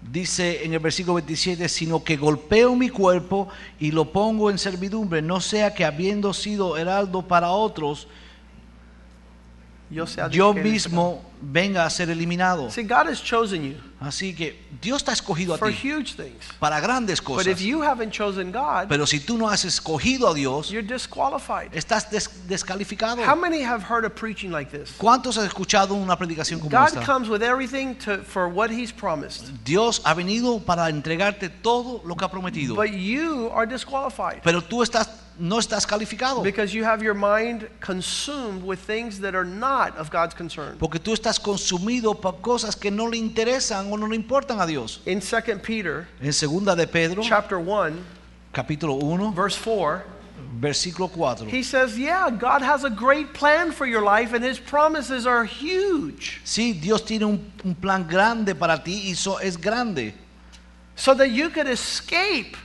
[0.00, 3.48] Dice en el versículo 27, sino que golpeo mi cuerpo
[3.80, 8.06] y lo pongo en servidumbre, no sea que habiendo sido heraldo para otros,
[9.90, 12.70] Yo, sea yo que- mismo venga a ser eliminado.
[12.70, 16.14] See, God has chosen you Así que Dios te ha escogido a for ti huge
[16.14, 16.44] things.
[16.60, 17.60] para grandes But if cosas.
[17.60, 21.70] you haven't chosen God, Pero si tú no has escogido a Dios, you're disqualified.
[21.74, 23.24] estás des- descalificado.
[23.24, 24.92] How many have heard of preaching like this?
[24.98, 27.04] ¿Cuántos han escuchado una predicación como God esta?
[27.04, 32.14] comes with everything to, for what He's promised, Dios ha venido para entregarte todo lo
[32.14, 32.74] que ha prometido.
[32.76, 35.08] but you are disqualified Pero tú estás,
[35.38, 36.42] no estás calificado.
[36.42, 40.76] because you have your mind consumed with things that are not of God's concern.
[40.78, 44.66] Porque tú estás consumido por cosas que no le interesan o no le importan a
[44.66, 45.00] Dios.
[45.06, 47.98] In 2 Peter En segunda de Pedro, chapter 1,
[48.52, 50.02] capítulo 1, verse 4,
[50.60, 51.46] versículo 4.
[51.48, 55.44] he says, Yeah, God has a great plan for your life, and His promises are
[55.44, 56.40] huge.
[56.44, 60.14] Sí, Dios tiene un, un plan grande para ti y eso es grande.
[60.96, 62.56] so that you could escape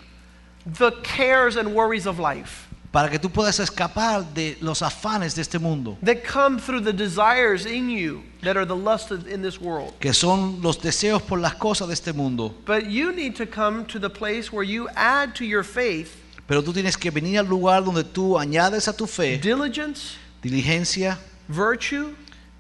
[0.66, 2.63] the cares and worries of life
[2.94, 5.98] Para que tú puedas escapar de los afanes de este mundo.
[6.04, 9.92] that come through the desires in you that are the lust of- in this world.
[10.00, 12.54] Que son los deseos por las cosas de este mundo.
[12.68, 16.12] But you need to come to the place where you add to your faith
[16.46, 21.18] Pero tú tienes que venir al lugar donde tú añades a tu fe diligence, diligencia,
[21.48, 22.14] virtue,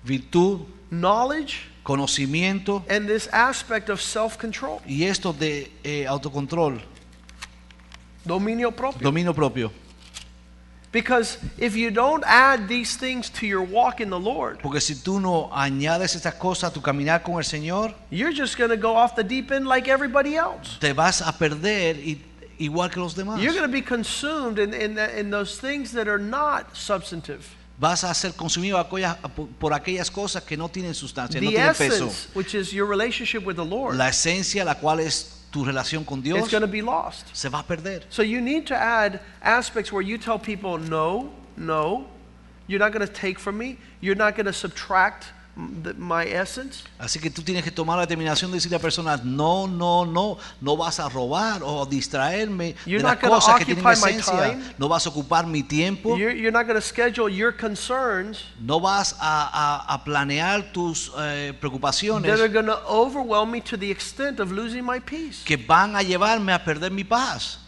[0.03, 6.81] virtud, knowledge, conocimiento and this aspect of self control, y esto de eh, autocontrol,
[8.25, 8.99] dominio propio.
[9.01, 9.71] dominio propio.
[10.93, 14.93] Because if you don't add these things to your walk in the Lord, Porque si
[14.95, 18.77] tú no añades estas cosas a tu caminar con el Señor, you're just going to
[18.77, 20.77] go off the deep end like everybody else.
[20.79, 22.19] te vas a perder y-
[22.59, 23.41] igual que los demás.
[23.41, 27.43] You're going to be consumed in, in, in those things that are not substantive.
[27.79, 28.77] Vas a ser consumido
[29.59, 32.05] por, aquellas cosas que no tienen sustancia, no The tienen peso.
[32.05, 36.03] essence, which is your relationship with the Lord, La esencia, la cual es tu relación
[36.03, 37.33] con Dios, going to be lost.
[37.33, 38.01] se va a perder.
[38.09, 42.07] So you need to add aspects where you tell people, no, no,
[42.67, 46.83] you're not going to take from me, you're not going to subtract my essence.
[46.97, 50.37] Así que tú tienes que tomar la determinación de decirle a personas, no, no, no,
[50.59, 54.59] no vas a robar o distraerme You're de las cosas que tienen esencia.
[54.79, 56.17] No vas a ocupar mi tiempo.
[56.17, 61.11] You're, you're not going to schedule your concerns No vas a, a- a planear tus
[61.19, 65.43] eh, preocupaciones that are going to overwhelm me to the extent of losing my peace.
[65.45, 67.59] que van a llevarme a perder mi paz.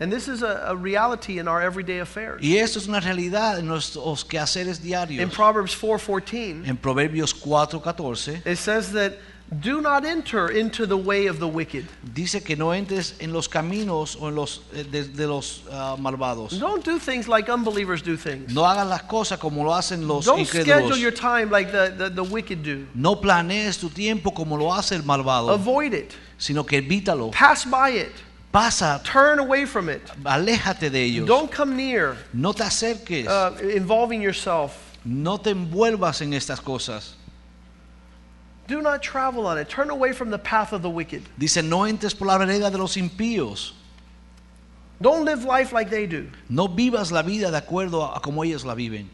[0.00, 2.42] And this is a, a reality in our everyday affairs.
[2.42, 5.22] Y esto es una realidad en nuestros quehaceres diarios.
[5.22, 5.30] In.
[5.30, 9.12] Proverbs 4:14, En Proverbios 4:14 it says that
[9.60, 11.86] do not enter into the way of the wicked.
[12.02, 15.96] dice que no entres en los caminos o en los eh, de, de los ah,
[15.96, 16.58] malvados.
[16.58, 18.52] Don't do things like unbelievers do things.
[18.52, 22.10] No hagas las cosas como lo hacen los Don't schedule your time like the, the,
[22.10, 22.86] the wicked do.
[22.96, 26.14] No planees tu tiempo como lo hace el malvado, Avoid it.
[26.36, 27.30] sino que evítalo.
[27.30, 28.12] Pass by it.
[28.54, 30.00] Pasa, Turn away from it.
[30.24, 31.26] aléjate de ellos.
[31.26, 33.26] Don't come near No te acerques.
[33.26, 34.96] uh, involving yourself.
[35.04, 37.14] No te envuelvas en estas cosas.
[38.68, 39.68] Do not travel on it.
[39.68, 41.22] Turn away from the path of the wicked.
[41.36, 43.72] Dice, no entres por la vereda de los impíos.
[45.02, 46.30] Don't live life like they do.
[46.48, 49.08] No vivas la vida de acuerdo a, a como ellos la viven.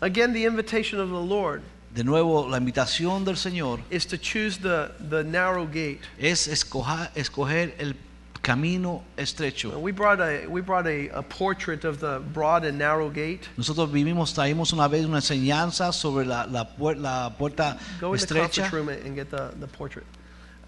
[0.00, 1.62] Again, the invitation of the Lord
[1.94, 5.98] De nuevo, la invitación del Señor is to choose the, the narrow gate.
[6.18, 7.94] es escoja- escoger el
[8.42, 9.76] camino estrecho.
[9.80, 13.48] We brought a we brought a, a portrait of the broad and narrow gate.
[13.56, 18.20] Nosotros vivimos, traímos una vez una enseñanza sobre la, la, puer- la puerta Go in
[18.20, 20.06] the conference estrecha room and get the, the portrait.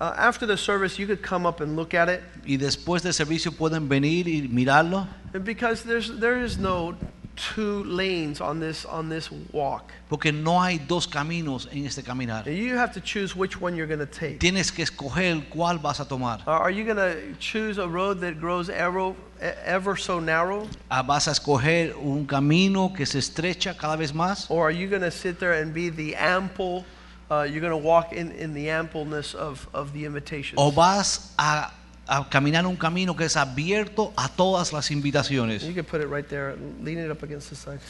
[0.01, 3.13] Uh, after the service, you could come up and look at it y después del
[3.13, 5.07] servicio pueden venir y mirarlo
[5.45, 6.97] because there's there is no
[7.37, 9.93] two lanes on this on this walk.
[10.09, 12.47] porque no hay dos caminos en este caminar.
[12.47, 14.39] You have to choose which one you're going to take.
[14.39, 16.41] Tienes que escoger cuál vas a tomar.
[16.47, 20.69] Uh, are you going to choose a road that grows ever, ever so narrow?
[20.91, 24.51] Ah, ¿Vas a escoger un camino que se estrecha cada vez más?
[24.51, 26.85] Or are you going to sit there and be the ample,
[27.31, 30.57] uh, you're going to walk in, in the ampleness of, of the invitation.
[30.59, 31.71] ¿O vas a,
[32.07, 35.63] a caminar un camino que es abierto a todas las invitaciones?
[35.65, 37.81] You can put it right there, lean it up against the side.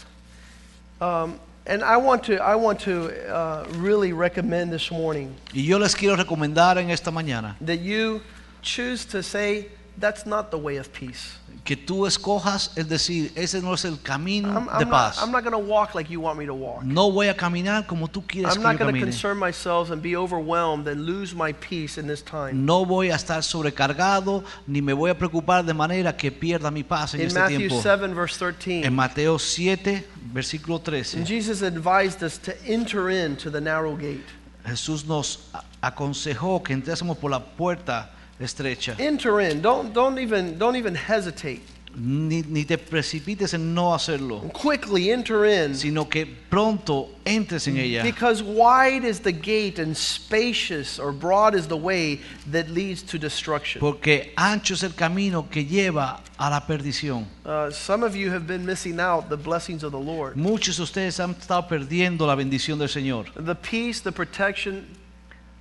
[1.01, 5.79] Um, and I want to, I want to uh, really recommend this morning Y yo
[5.79, 8.21] les quiero recomendar en esta mañana that you
[8.63, 11.39] choose to say, that's not the way of peace.
[11.65, 15.17] Que tú escojas, es decir, ese no es el camino I'm, de paz.
[15.19, 16.83] not, I'm not going to walk like you want me to walk.
[16.83, 19.05] No voy a caminar como tú quieres I'm que not yo going to camine.
[19.13, 22.55] concern myself and be overwhelmed and lose my peace in this time.
[22.67, 26.83] No voy a estar sobrecargado ni me voy a preocupar de manera que pierda mi
[26.83, 27.81] paz en In este Matthew tiempo.
[27.81, 33.51] 7, verse 13, En Mateo 7, versículo and 13, Jesus advised us to enter into
[33.51, 34.27] the narrow gate.
[34.65, 35.49] Jesús nos
[35.81, 38.11] aconsejó que entrásemos por la puerta
[38.43, 38.99] estrecha.
[38.99, 39.61] Enter in.
[39.61, 41.61] Don't, don't, even, don't even hesitate.
[41.95, 45.75] Ni, ni te precipites en no hacerlo, Quickly enter in.
[45.75, 48.03] sino que pronto entres en ella.
[48.03, 52.19] Because wide is the gate and spacious or broad is the way
[52.51, 53.79] that leads to destruction.
[53.81, 57.27] Porque ancho es el camino que lleva a la perdición.
[57.45, 60.35] Uh, some of you have been missing out the blessings of the Lord.
[60.35, 63.27] Muchos de ustedes han estado perdiendo la bendición del Señor.
[63.35, 64.87] The peace, the protection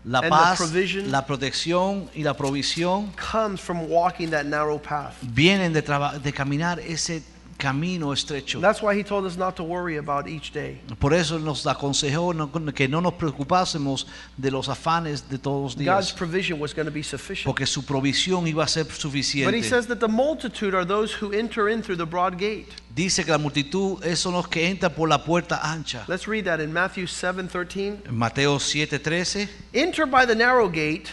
[0.03, 0.59] La paz,
[1.07, 5.13] la protección y la provisión comes from walking that narrow path.
[5.21, 7.21] vienen de caminar ese
[7.61, 8.59] camino estrecho.
[8.59, 10.79] That's why he told us not to worry about each day.
[10.99, 12.33] Por eso nos aconsejó
[12.73, 16.91] que no nos preocupásemos de los afanes de todos los God's provision was going to
[16.91, 17.45] be sufficient.
[17.45, 19.45] porque su provisión iba a ser suficiente.
[19.45, 22.67] But he says that the multitude are those who enter in through the broad gate.
[22.95, 26.03] Dice que la multitud son los que entran por la puerta ancha.
[26.07, 28.09] Let's read that in Matthew 7:13.
[28.09, 31.11] Mateo 7:13 Enter by the narrow gate,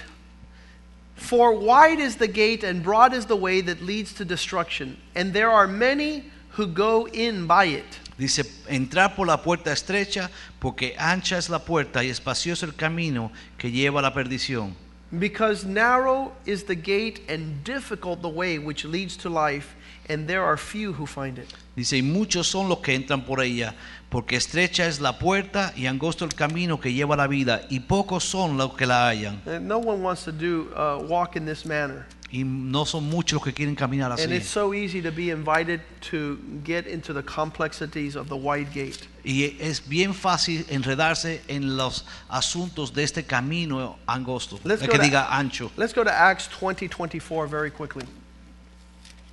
[1.15, 5.35] for wide is the gate and broad is the way that leads to destruction, and
[5.35, 6.25] there are many
[6.59, 7.87] who go in by it.
[8.19, 10.29] dice, entrar por la puerta estrecha,
[10.59, 14.75] porque ancha es la puerta y espacioso el camino que lleva a la perdición.
[15.11, 19.75] Because narrow is the gate and difficult the way which leads to life,
[20.11, 21.49] and there are few who find it.
[21.77, 23.75] Dice, y muchos son los que entran por ella,
[24.11, 27.81] porque estrecha es la puerta y angosto el camino que lleva a la vida, y
[27.81, 29.41] pocos son los que la hallan.
[29.47, 32.05] And no one wants to do uh, walk in this manner.
[32.31, 35.81] Y no son muchos los que quieren caminar And it's so easy to be invited
[36.11, 39.09] to get into the complexities of the wide gate.
[39.25, 44.99] Y es bien fácil enredarse en los asuntos de este camino angosto, Let's el go
[44.99, 45.71] to- ancho.
[45.79, 48.05] Let's go to Acts 20 24 very quickly.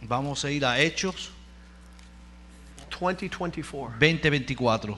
[0.02, 1.32] Vamos a ir a Hechos
[2.92, 3.96] 20 24.
[4.00, 4.98] 20:24.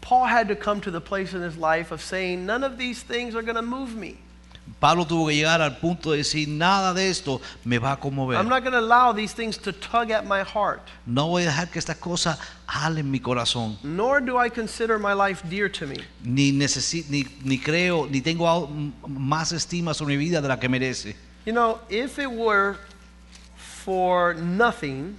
[0.00, 3.02] Paul had to come to the place in his life of saying, None of these
[3.02, 4.18] things are going to move me.
[4.80, 8.00] Pablo tuvo que llegar al punto de decir, nada de esto me va a I'm
[8.00, 8.42] conmover.
[8.44, 11.70] not going to allow these things to tug at my heart, No voy a dejar
[11.70, 13.76] que estas cosas jalen mi corazón.
[13.82, 15.96] nor do I consider my life dear to me.
[16.22, 18.68] Ni, necesi- ni, ni creo, ni tengo
[19.06, 21.14] más estima sobre mi vida de la que merece.
[21.46, 22.76] You know, if it were
[23.56, 25.16] for nothing,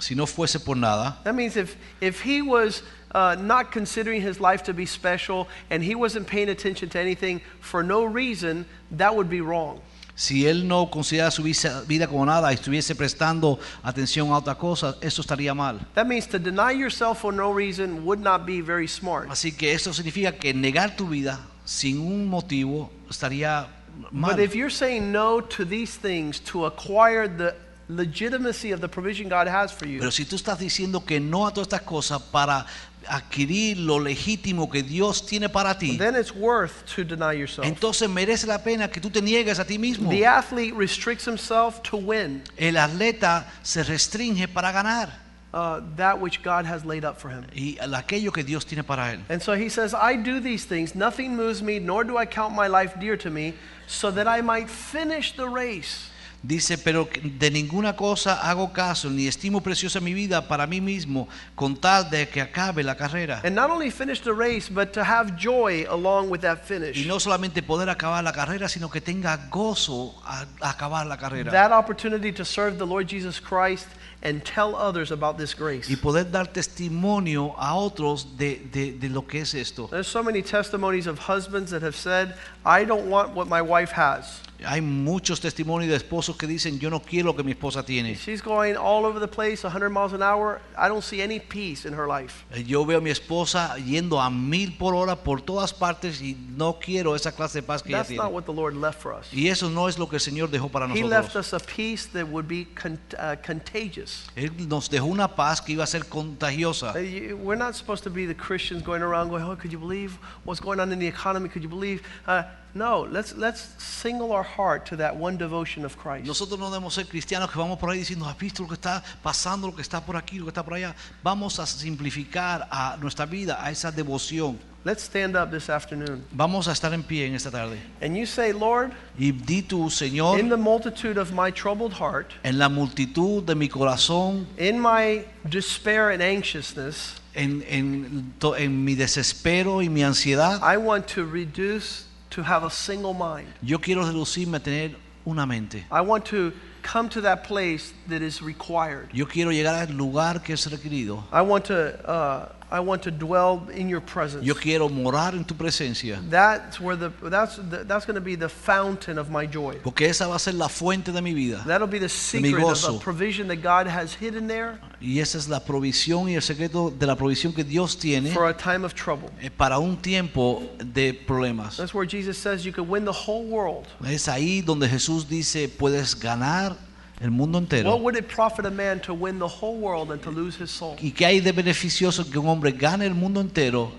[0.00, 2.82] Si no fuese por nada, that means if, if he was
[3.14, 7.40] uh, not considering his life to be special and he wasn't paying attention to anything
[7.60, 9.80] for no reason, that would be wrong.
[10.18, 14.54] si él no considera su visa- vida como nada y estuviese prestando atención a otra
[14.56, 15.78] cosa, eso estaría mal.
[15.94, 19.28] That means to deny yourself for no reason would not be very smart.
[19.28, 23.66] Así que eso significa que negar tu vida sin un motivo estaría
[24.10, 24.34] mal.
[24.34, 27.54] But if you're saying no to these things to acquire the
[27.88, 31.46] legitimacy of the provision God has for you, Pero si tú estás diciendo que no
[31.46, 32.66] a todas estas cosas para
[33.08, 37.66] adquirir lo legítimo que Dios tiene para ti, then it's worth to deny yourself.
[37.66, 40.10] entonces merece la pena que tú te niegues a ti mismo.
[40.10, 45.08] The athlete restricts himself to win El atleta se restringe para ganar
[45.54, 47.46] uh, that which God has laid up for him.
[47.54, 49.20] y aquello que Dios tiene para él.
[49.28, 52.54] And so he says, I do these things, nothing moves me, nor do I count
[52.54, 53.54] my life dear to me,
[53.86, 56.10] so that I might finish the race.
[56.42, 61.28] Dice, pero de ninguna cosa hago caso, ni estimo preciosa mi vida para mí mismo,
[61.54, 63.40] con tal de que acabe la carrera.
[63.42, 66.60] And not only finish the race, but to have joy along with that
[66.94, 71.16] Y no solamente poder acabar la carrera, sino que tenga gozo a, a acabar la
[71.16, 71.50] carrera.
[71.50, 73.86] That opportunity to serve the Lord Jesus Christ
[74.22, 75.88] and tell others about this grace.
[75.90, 79.88] y poder dar testimonio a otros de, de- de lo que es esto.
[79.88, 83.92] There's so many testimonies of husbands that have said, I don't want what my wife
[83.92, 84.40] has.
[84.66, 88.14] Hay muchos testimonios de esposos que dicen, yo no quiero lo que mi esposa tiene.
[88.14, 90.62] She's going all over the place, 100 miles an hour.
[90.78, 92.46] I don't see any peace in her life.
[92.54, 96.34] Eh, Yo veo a mi esposa yendo a mil por hora por todas partes y
[96.56, 98.34] no quiero esa clase de paz que ella That's not tiene.
[98.34, 99.26] what the Lord left for us.
[99.30, 101.52] Y eso no es lo que el Señor dejó para He left nosotros.
[101.52, 104.05] us a peace that would be con- uh, contagious.
[104.34, 106.92] Él nos dejó una paz que iba a ser contagiosa.
[106.94, 110.60] We're not supposed to be the Christians going around going, oh, could you believe what's
[110.60, 111.48] going on in the economy?
[111.48, 112.02] Could you believe?
[112.26, 112.44] Uh,
[112.76, 116.26] no, let's, let's single our heart to that one devotion of Christ.
[116.26, 119.02] Nosotros no debemos ser cristianos que vamos por ahí diciendo, ¿has visto lo que está
[119.22, 120.94] pasando, lo que está por aquí, lo que está por allá?
[121.22, 124.58] Vamos a simplificar a nuestra vida a esa devoción.
[124.84, 126.24] Let's stand up this afternoon.
[126.30, 127.76] Vamos a estar en pie en esta tarde.
[128.00, 132.32] And you say, Lord, Y di tu Señor, in the multitude of my troubled heart,
[132.44, 138.94] en la multitud de mi corazón, in my despair and anxiousness, en, en, en mi
[138.94, 142.05] desespero y mi ansiedad, I want to reduce
[142.36, 143.48] to have a single mind.
[143.62, 144.94] yo quiero reducirme a tener
[145.26, 145.84] una mente.
[145.90, 149.08] I want to come to that place that is required.
[149.12, 151.24] Yo quiero llegar al lugar que es requerido.
[151.32, 154.44] I want to uh, I want to dwell in your presence.
[154.44, 156.20] Yo quiero morar en tu presencia.
[156.28, 159.78] That's where the that's the, that's going to be the fountain of my joy.
[159.84, 161.62] Porque esa va a ser la fuente de mi vida.
[161.66, 165.48] That'll be the secret of the provision that God has hidden there Y esa es
[165.48, 168.94] la provisión y el secreto de la provisión que Dios tiene for a time of
[168.94, 169.30] trouble.
[169.40, 171.76] eh, para un tiempo de problemas.
[171.76, 173.86] That's where Jesus says you could win the whole world.
[174.04, 176.76] Es ahí donde Jesús dice, puedes ganar
[177.20, 177.96] el mundo What entero.
[178.00, 180.96] would it profit a man to win the whole world and to lose his soul?
[181.00, 183.92] ¿Y qué hay de beneficioso que un hombre gane el mundo entero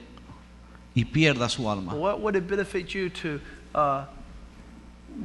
[0.96, 1.94] y pierda su alma?
[1.96, 3.40] What would it benefit you to
[3.76, 4.06] uh,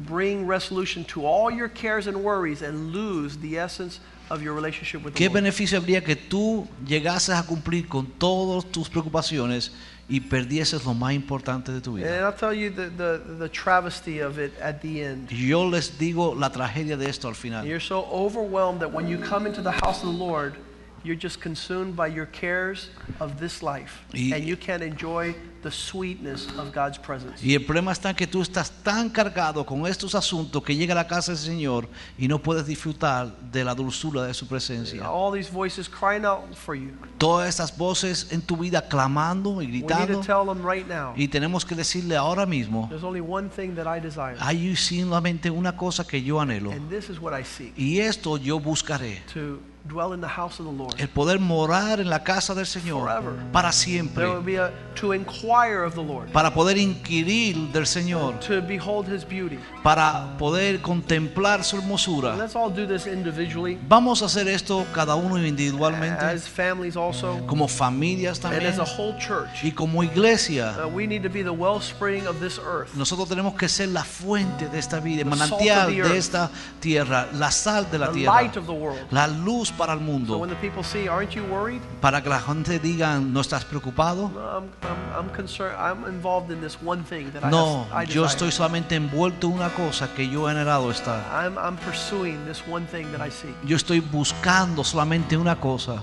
[0.09, 5.03] bring resolution to all your cares and worries and lose the essence of your relationship
[5.05, 5.43] with the ¿Qué Lord?
[5.43, 9.73] beneficio habría que tú llegases a cumplir con todas tus preocupaciones
[10.13, 12.21] y perdieses lo más importante de tu And vida?
[12.21, 15.31] I'll tell you the, the, the travesty of it at the end.
[15.33, 17.65] Yo les digo la tragedia de esto al final.
[17.65, 20.55] You're so overwhelmed that when you come into the house of the Lord,
[21.03, 22.91] you're just consumed by your cares
[23.21, 24.03] of this life.
[24.13, 27.45] Y- and you can't enjoy the sweetness of God's presence.
[27.45, 30.93] Y el problema está en que tú estás tan cargado con estos asuntos que llega
[30.93, 31.89] a la casa del Señor
[32.19, 35.09] y no puedes disfrutar de la dulzura de su presencia.
[35.11, 36.91] All these voices crying out for you.
[37.19, 40.87] Todas estas voces en tu vida clamando y We need gritando to tell them right
[40.87, 41.13] now.
[41.17, 44.37] y tenemos que decirle ahora mismo, There's only one thing that I desire.
[44.41, 48.37] hay solamente una cosa que yo anhelo And this is what I seek y esto
[48.37, 49.23] yo buscaré.
[49.33, 50.95] to dwell in the house of the Lord.
[50.99, 53.33] El poder morar en la casa del Señor Forever.
[53.53, 54.27] para There siempre.
[54.29, 58.39] will be a to inquire of the Lord, Para poder inquirir del Señor.
[58.41, 59.59] to behold his beauty.
[59.83, 62.37] Para poder contemplar su hermosura.
[62.37, 66.25] let's all do this individually, Vamos a hacer esto cada uno individualmente.
[66.25, 69.65] as families also, como familias and también as a whole church.
[69.65, 70.77] y como iglesia.
[70.85, 72.95] Uh, we need to be the wellspring of this earth.
[72.95, 77.51] Nosotros tenemos que ser la fuente de esta vida, el manantial de esta tierra, la
[77.51, 79.01] sal de la The tierra, light of the world.
[79.11, 81.81] la luz para el So mundo, when the people see, aren't you worried?
[82.01, 84.31] para que la gente diga, ¿no estás preocupado?
[84.33, 85.77] No, I'm, I'm, I'm concerned.
[85.79, 89.47] I'm involved in this one thing that No, I, have, I yo estoy solamente envuelto
[89.49, 91.21] en una cosa que yo he anhelado estar.
[91.33, 93.55] I'm, I'm pursuing this one thing that I seek.
[93.65, 96.03] Yo estoy buscando solamente una cosa.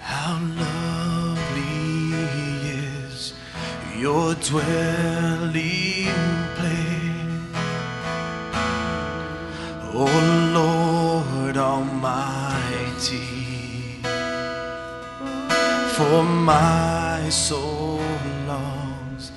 [0.00, 2.12] How lovely
[2.68, 3.34] is
[3.98, 6.08] your dwelling
[9.98, 10.04] O
[10.52, 13.18] Lord Almighty.
[15.96, 18.02] For my soul
[18.46, 19.32] longs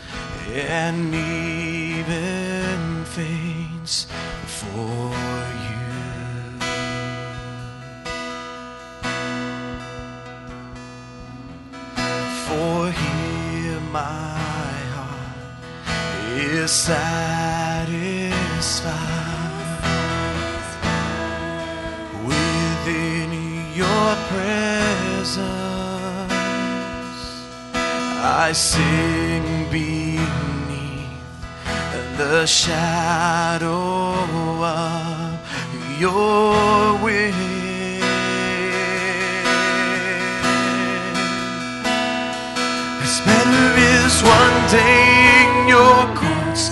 [0.54, 4.08] and even faints
[4.46, 5.14] for
[5.70, 5.88] you.
[12.46, 14.36] For here my
[14.96, 15.40] heart
[16.36, 17.39] is satisfied
[25.30, 26.34] presence.
[28.22, 31.10] I sing beneath
[32.18, 34.14] the shadow
[34.64, 35.40] of
[36.00, 37.34] your wing.
[43.26, 46.70] Better is one day in your courts,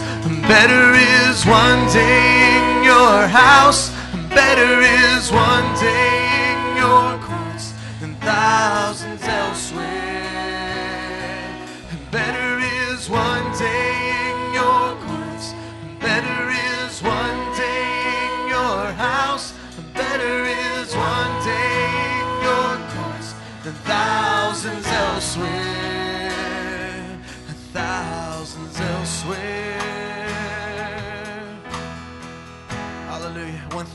[0.48, 3.92] better is one day in your house,
[4.30, 6.27] better is one day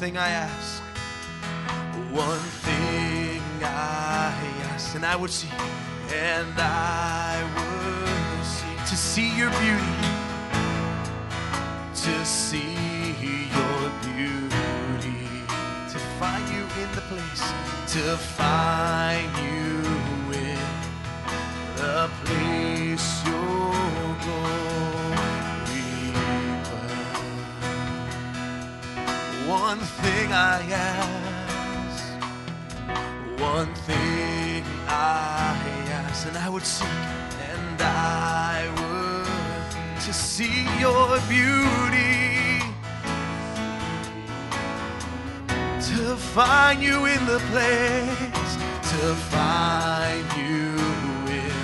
[0.03, 0.83] thing I ask,
[2.11, 4.35] one thing I
[4.73, 5.49] ask, and I would see,
[6.13, 8.75] and I would see.
[8.91, 9.99] To see your beauty,
[12.03, 13.15] to see
[13.57, 15.23] your beauty,
[15.93, 17.45] to find you in the place,
[17.95, 19.87] to find you
[20.35, 20.67] in
[21.77, 24.62] the place your glory
[29.53, 32.05] One thing I ask,
[33.39, 35.55] one thing I
[36.01, 36.89] ask, and I would seek,
[37.53, 42.61] and I would to see your beauty,
[45.91, 48.53] to find you in the place,
[48.93, 50.65] to find you
[51.45, 51.63] in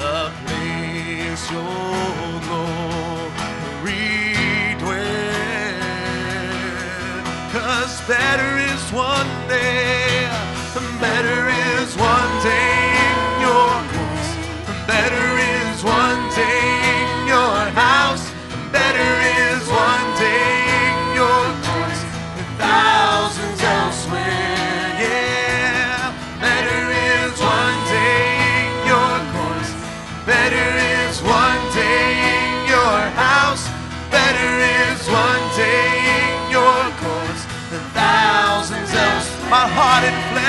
[0.00, 2.81] the place your glory
[8.08, 10.28] better is one day,
[11.00, 11.41] better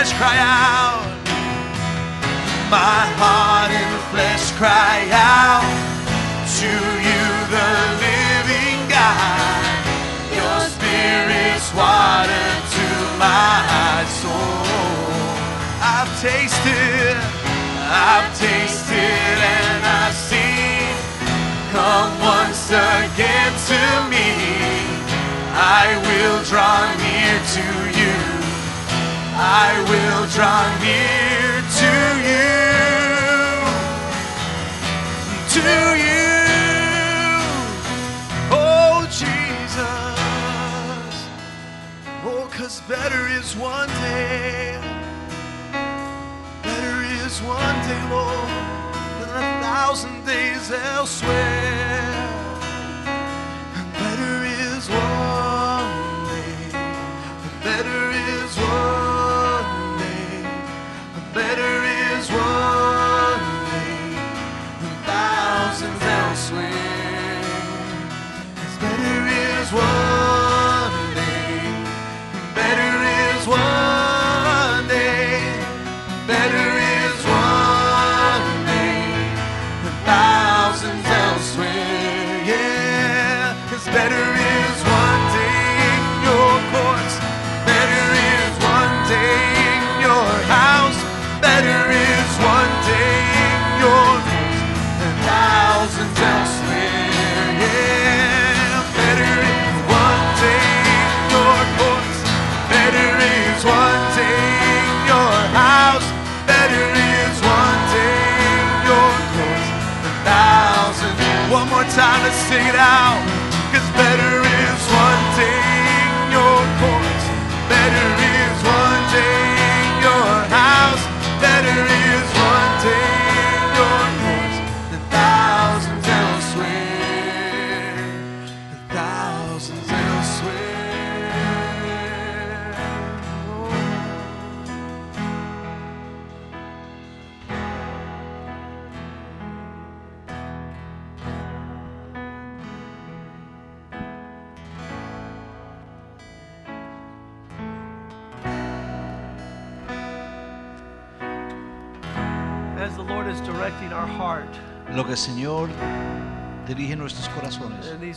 [0.03, 1.05] flesh cry out.
[2.69, 5.63] My heart and flesh cry out
[6.59, 6.71] to
[7.07, 7.23] you,
[7.55, 7.71] the
[8.03, 9.63] living God.
[10.35, 14.67] Your spirit's water to my soul.
[15.79, 17.15] I've tasted,
[17.87, 20.83] I've tasted, and I've seen.
[21.71, 23.81] Come once again to
[24.11, 24.27] me.
[25.55, 28.32] I will draw near to you.
[29.35, 31.91] I will draw near to
[32.29, 32.53] you.
[35.55, 36.37] To you.
[38.51, 39.89] Oh, Jesus.
[42.23, 44.77] Oh, cause better is one day.
[46.61, 48.49] Better is one day, Lord,
[49.19, 52.12] than a thousand days elsewhere.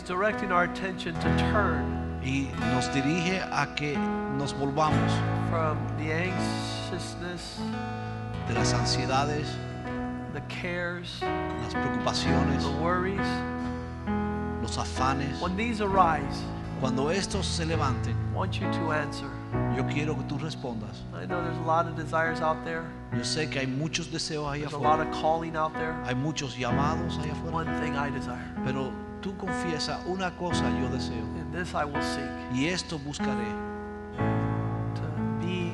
[0.06, 3.94] Directing our attention to turn y nos dirige a que
[4.38, 5.12] nos volvamos
[5.50, 7.58] from the anxiousness,
[8.48, 9.46] de las ansiedades,
[10.32, 13.20] the cares, las preocupaciones, the worries.
[14.62, 15.40] los afanes.
[15.40, 16.42] When these arise,
[16.80, 19.28] Cuando estos se levanten, I want you to answer.
[19.76, 21.02] yo quiero que tú respondas.
[21.14, 22.84] I know there's a lot of desires out there.
[23.12, 25.94] Yo sé que hay muchos deseos ahí There's a lot afuera, of calling out there.
[26.04, 28.92] hay muchos llamados ahí afuera, One thing I desire, pero
[29.26, 29.36] tú
[30.06, 31.24] una cosa yo deseo.
[31.40, 33.50] And this I will seek, y esto buscaré,
[34.94, 35.02] to
[35.44, 35.72] be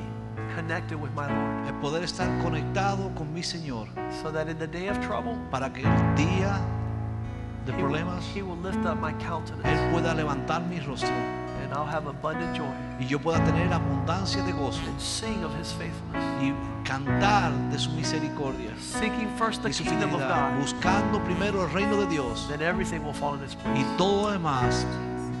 [0.55, 3.87] connected with my Lord, el poder estar conectado con mi Señor.
[4.21, 6.59] So that in the day of trouble, para que el día
[7.65, 11.13] de He will, problemas he will lift up my Él countenance, pueda levantar mi rostro
[11.73, 12.69] and I'll have abundant joy
[12.99, 16.53] y yo pueda tener abundancia de gozo sing of His faithfulness, y
[16.87, 20.61] cantar de su misericordia seeking first the y su kingdom of fidelidad, God.
[20.61, 23.79] buscando primero el reino de Dios Then everything will fall in its place.
[23.79, 24.85] y todo lo demás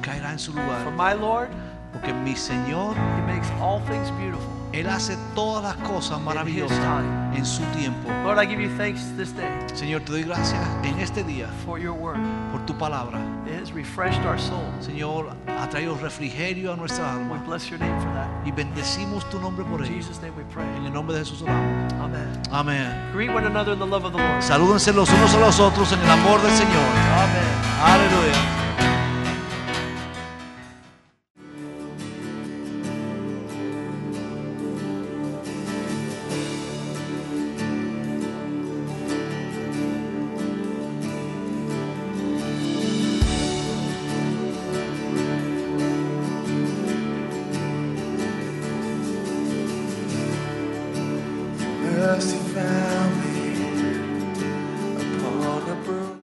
[0.01, 0.91] caerá en su For lugar.
[0.97, 1.49] my Lord,
[1.93, 4.49] Porque mi Señor, He makes all things beautiful.
[4.73, 7.03] Él hace todas las cosas maravillosas
[7.35, 8.09] en su tiempo.
[8.23, 11.77] Lord, I give you thanks this day Señor, te doy gracias en este día for
[11.79, 12.17] your word.
[12.51, 13.19] por tu palabra.
[13.45, 14.63] It has refreshed our souls.
[14.83, 18.27] Señor, ha traído refrigerio a nuestra We alma bless your name for that.
[18.45, 19.95] y bendecimos tu nombre por In ello.
[20.01, 20.65] Jesus' name we pray.
[20.77, 21.93] En el nombre de Jesús oramos.
[22.01, 22.41] Amen.
[22.51, 23.11] Amén.
[23.13, 24.41] Greet one another in the love of the Lord.
[24.41, 26.89] Salúdense los unos a los otros en el amor del Señor.
[27.13, 27.53] Amen.
[27.83, 28.62] Aleluya.